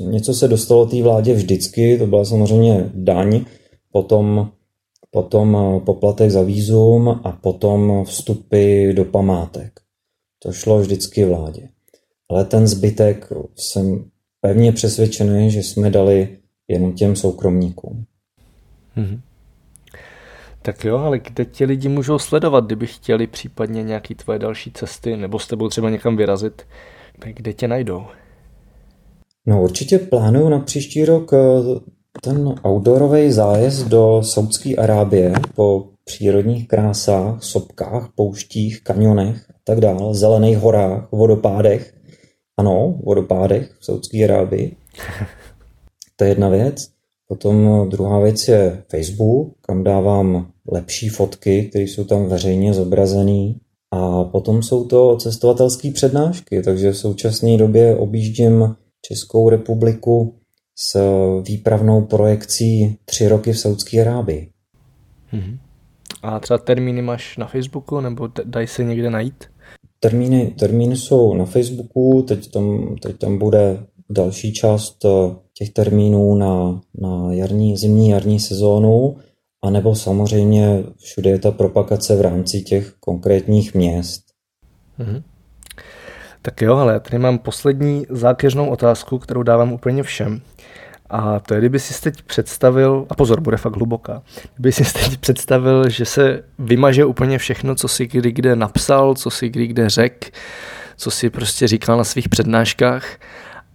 [0.00, 3.44] něco se dostalo té vládě vždycky, to byla samozřejmě daň,
[3.92, 4.50] potom
[5.16, 9.80] potom eh, poplatek za výzum a potom vstupy do památek.
[10.38, 11.68] To šlo vždycky vládě.
[12.30, 14.04] Ale ten zbytek jsem
[14.40, 16.38] pevně přesvědčený, že jsme dali
[16.68, 18.04] jenom těm soukromníkům.
[18.96, 19.20] Mm-hmm.
[20.62, 25.16] Tak jo, ale kde ti lidi můžou sledovat, kdyby chtěli případně nějaký tvoje další cesty,
[25.16, 26.66] nebo s tebou třeba někam vyrazit,
[27.24, 28.02] kde tě najdou?
[29.46, 31.36] No určitě plánuju na příští rok eh,
[32.22, 40.14] ten outdoorový zájezd do Saudské Arábie po přírodních krásách, sopkách, pouštích, kanionech a tak dále,
[40.14, 41.94] zelených horách, vodopádech.
[42.56, 44.76] Ano, vodopádech v Saudské Arábii.
[46.18, 46.88] To je jedna věc.
[47.28, 53.54] Potom druhá věc je Facebook, kam dávám lepší fotky, které jsou tam veřejně zobrazené.
[53.96, 60.34] A potom jsou to cestovatelské přednášky, takže v současné době objíždím Českou republiku
[60.78, 61.00] s
[61.48, 64.50] výpravnou projekcí tři roky v Saudské Arábii.
[65.32, 65.58] Mm-hmm.
[66.22, 69.44] A třeba termíny máš na Facebooku nebo dají se někde najít?
[70.00, 76.34] Termíny, termíny jsou na Facebooku, teď tam, teď tam bude další část eh, těch termínů
[76.34, 79.16] na, na jarní, zimní jarní sezónu,
[79.66, 84.22] anebo samozřejmě všude je ta propagace v rámci těch konkrétních měst.
[84.98, 85.22] Mm-hmm.
[86.42, 90.40] Tak jo, ale tady mám poslední zákeřnou otázku, kterou dávám úplně všem.
[91.10, 94.22] A to je, kdyby si teď představil, a pozor, bude fakt hluboká,
[94.54, 99.30] kdyby si teď představil, že se vymaže úplně všechno, co si kdy kde napsal, co
[99.30, 100.28] si kdy kde řekl,
[100.96, 103.18] co si prostě říkal na svých přednáškách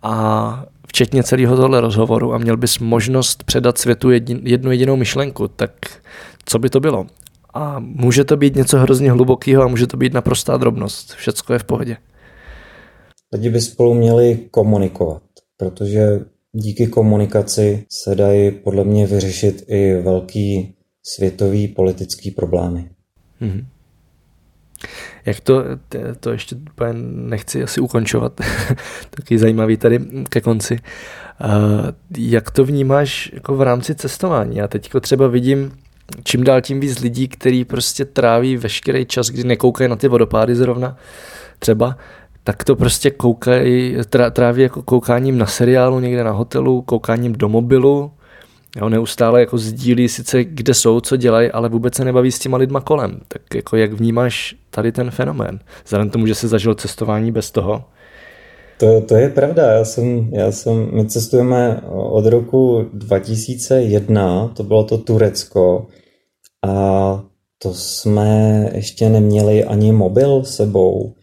[0.04, 4.12] a včetně celého tohle rozhovoru a měl bys možnost předat světu
[4.44, 5.72] jednu jedinou myšlenku, tak
[6.46, 7.08] co by to bylo?
[7.54, 11.14] A může to být něco hrozně hlubokého a může to být naprostá drobnost.
[11.14, 11.98] Všecko je v pohodě.
[13.34, 15.24] Lidi by spolu měli komunikovat,
[15.58, 16.20] protože
[16.54, 22.90] díky komunikaci se dají podle mě vyřešit i velký světový politický problémy.
[23.42, 23.66] Mm-hmm.
[25.26, 25.64] Jak to,
[26.20, 26.56] to ještě
[27.04, 28.34] nechci asi ukončovat,
[29.10, 30.00] taky zajímavý tady
[30.30, 30.80] ke konci.
[32.18, 34.58] Jak to vnímáš jako v rámci cestování?
[34.58, 35.72] Já teď třeba vidím
[36.24, 40.56] čím dál tím víc lidí, kteří prostě tráví veškerý čas, kdy nekoukají na ty vodopády
[40.56, 40.98] zrovna
[41.60, 41.98] třeba,
[42.44, 43.98] tak to prostě koukají,
[44.32, 48.12] tráví jako koukáním na seriálu někde na hotelu, koukáním do mobilu,
[48.78, 52.58] Jo, neustále jako sdílí sice, kde jsou, co dělají, ale vůbec se nebaví s těma
[52.58, 53.20] lidma kolem.
[53.28, 55.60] Tak jako jak vnímáš tady ten fenomén?
[55.86, 57.84] Vzhledem tomu, že se zažil cestování bez toho?
[58.78, 59.72] To, to je pravda.
[59.72, 65.88] Já jsem, já jsem, my cestujeme od roku 2001, to bylo to Turecko,
[66.68, 67.24] a
[67.58, 71.14] to jsme ještě neměli ani mobil sebou.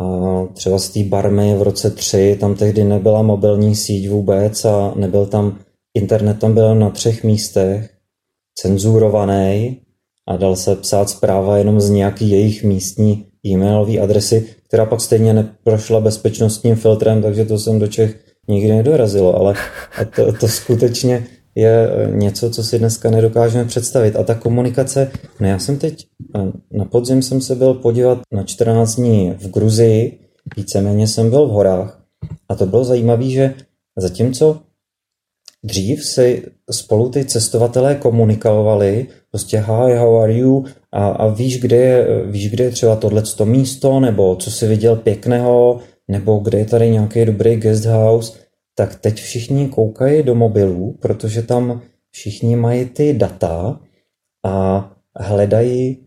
[0.00, 4.92] A třeba z té barmy v roce 3, tam tehdy nebyla mobilní síť vůbec a
[4.96, 5.58] nebyl tam
[5.94, 7.90] internet tam byl na třech místech,
[8.58, 9.80] cenzurovaný
[10.28, 15.34] a dal se psát zpráva jenom z nějaký jejich místní e-mailové adresy, která pak stejně
[15.34, 19.54] neprošla bezpečnostním filtrem, takže to jsem do Čech nikdy nedorazilo, ale
[20.16, 24.16] to, to skutečně je něco, co si dneska nedokážeme představit.
[24.16, 26.06] A ta komunikace, no já jsem teď,
[26.70, 30.18] na podzim jsem se byl podívat na 14 dní v Gruzii,
[30.56, 32.02] víceméně jsem byl v horách
[32.48, 33.54] a to bylo zajímavé, že
[33.96, 34.60] zatímco
[35.64, 41.76] Dřív si spolu ty cestovatelé komunikovali, prostě hi, how are you, a, a víš, kde
[41.76, 46.64] je, víš, kde je třeba tohleto místo, nebo co si viděl pěkného, nebo kde je
[46.64, 48.38] tady nějaký dobrý guest house,
[48.74, 53.80] tak teď všichni koukají do mobilů, protože tam všichni mají ty data
[54.44, 54.88] a
[55.18, 56.06] hledají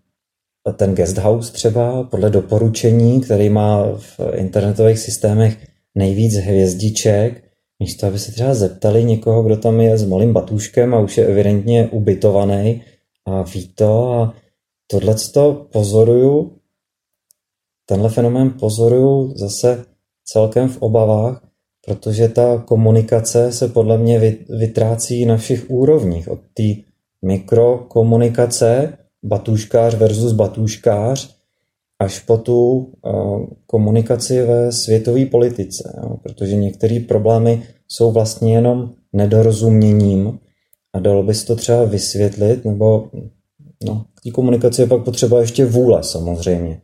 [0.73, 5.57] ten guest house třeba podle doporučení, který má v internetových systémech
[5.95, 7.43] nejvíc hvězdiček,
[7.80, 11.26] Místo, aby se třeba zeptali někoho, kdo tam je s malým batůškem a už je
[11.26, 12.84] evidentně ubytovaný
[13.26, 14.34] a ví to a
[14.88, 16.57] tohle to pozoruju,
[17.86, 19.86] tenhle fenomén pozoruju zase
[20.26, 21.47] celkem v obavách,
[21.86, 26.28] protože ta komunikace se podle mě vytrácí na všech úrovních.
[26.28, 26.63] Od té
[27.21, 31.34] mikrokomunikace, batůškář versus batůškář,
[31.99, 32.91] až po tu
[33.67, 36.17] komunikaci ve světové politice, jo?
[36.23, 40.39] protože některé problémy jsou vlastně jenom nedorozuměním
[40.93, 43.09] a dalo by se to třeba vysvětlit, nebo
[43.83, 46.81] no, k té komunikaci je pak potřeba ještě vůle samozřejmě.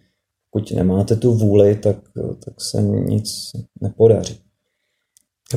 [0.52, 1.98] Pokud nemáte tu vůli, tak,
[2.46, 3.52] tak se nic
[3.82, 4.38] nepodaří.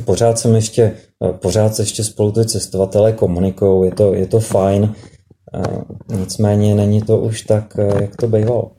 [0.04, 0.96] Pořád jsem ještě,
[1.32, 4.94] pořád se ještě spolu ty cestovatelé komunikují, je to, je to fajn,
[6.18, 8.70] nicméně není to už tak, jak to bývalo.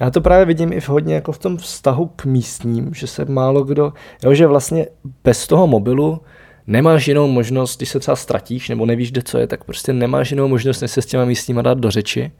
[0.00, 3.24] Já to právě vidím i v hodně jako v tom vztahu k místním, že se
[3.24, 3.92] málo kdo,
[4.24, 4.86] jo, že vlastně
[5.24, 6.20] bez toho mobilu
[6.66, 10.30] nemáš jinou možnost, když se třeba ztratíš nebo nevíš, kde co je, tak prostě nemáš
[10.30, 12.32] jinou možnost, než se s těma místníma dát do řeči.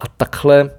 [0.00, 0.70] A takhle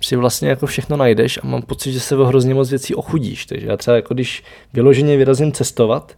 [0.00, 3.46] si vlastně jako všechno najdeš a mám pocit, že se o hrozně moc věcí ochudíš.
[3.46, 4.42] Takže já třeba jako když
[4.72, 6.16] vyloženě vyrazím cestovat,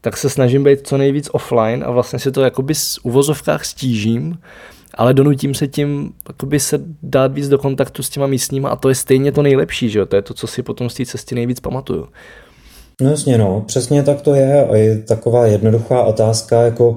[0.00, 4.38] tak se snažím být co nejvíc offline a vlastně si to jakoby s uvozovkách stížím,
[4.98, 8.88] ale donutím se tím jakoby se dát víc do kontaktu s těma místníma a to
[8.88, 10.06] je stejně to nejlepší, že jo?
[10.06, 12.06] To je to, co si potom z té cesty nejvíc pamatuju.
[13.00, 16.96] No jasně, no, přesně tak to je a je taková jednoduchá otázka, jako uh,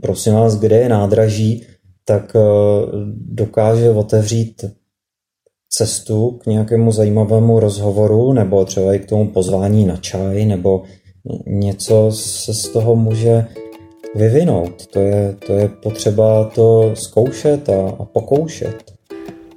[0.00, 1.66] prosím vás, kde je nádraží,
[2.04, 2.42] tak uh,
[3.16, 4.64] dokáže otevřít
[5.68, 10.82] cestu k nějakému zajímavému rozhovoru nebo třeba i k tomu pozvání na čaj nebo
[11.46, 13.46] něco se z toho může
[14.14, 14.86] vyvinout.
[14.86, 18.92] To je, to je potřeba to zkoušet a, a pokoušet.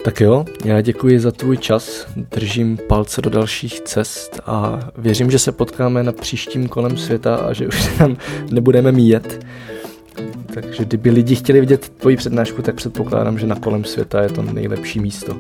[0.04, 5.39] Tak jo, já děkuji za tvůj čas, držím palce do dalších cest a věřím, že
[5.39, 8.18] se potkáme na příštím kolem světa a že už tam
[8.51, 9.45] nebudeme míjet.
[10.54, 14.41] Takže kdyby lidi chtěli vidět tvoji přednášku, tak předpokládám, že na kolem světa je to
[14.41, 15.38] nejlepší místo.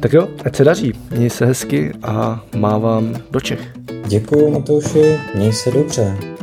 [0.00, 3.60] Tak jo, ať se daří, měj se hezky a mávám do Čech.
[4.06, 6.37] Děkuji Matouši, měj se dobře.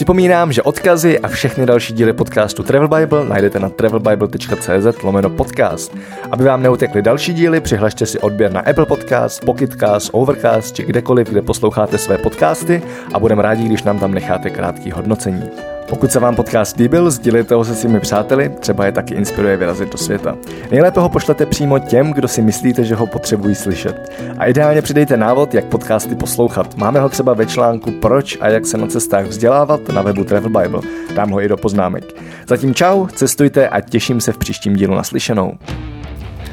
[0.00, 5.96] Připomínám, že odkazy a všechny další díly podcastu Travel Bible najdete na travelbible.cz lomeno podcast.
[6.30, 11.28] Aby vám neutekly další díly, přihlašte si odběr na Apple Podcast, Pocketcast, Overcast či kdekoliv,
[11.28, 12.82] kde posloucháte své podcasty
[13.12, 15.50] a budeme rádi, když nám tam necháte krátký hodnocení.
[15.88, 19.92] Pokud se vám podcast líbil, sdílejte ho se svými přáteli, třeba je taky inspiruje vyrazit
[19.92, 20.36] do světa.
[20.70, 24.12] Nejlépe ho pošlete přímo těm, kdo si myslíte, že ho potřebují slyšet.
[24.38, 26.76] A ideálně přidejte návod, jak podcasty poslouchat.
[26.76, 30.50] Máme ho třeba ve článku Proč a jak se na cestách vzdělávat na webu Travel
[30.62, 30.80] Bible.
[31.14, 32.04] Dám ho i do poznámek.
[32.48, 35.52] Zatím čau, cestujte a těším se v příštím dílu naslyšenou.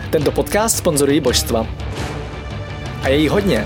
[0.10, 1.68] Tento podcast sponzorují božstva.
[3.04, 3.66] A je jí hodně.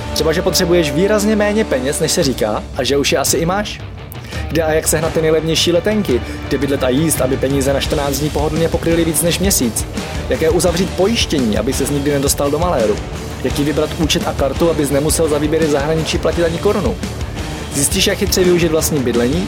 [0.21, 3.45] Třeba, že potřebuješ výrazně méně peněz, než se říká, a že už je asi i
[3.45, 3.81] máš.
[4.49, 8.19] Kde a jak sehnat ty nejlevnější letenky, kde bydlet a jíst, aby peníze na 14
[8.19, 9.85] dní pohodlně pokryly víc než měsíc.
[10.29, 12.95] Jaké uzavřít pojištění, aby se nikdy nedostal do maléru.
[13.43, 16.95] Jaký vybrat účet a kartu, abys nemusel za výběry zahraničí platit ani korunu.
[17.73, 19.47] Zjistíš, jak chytře využít vlastní bydlení,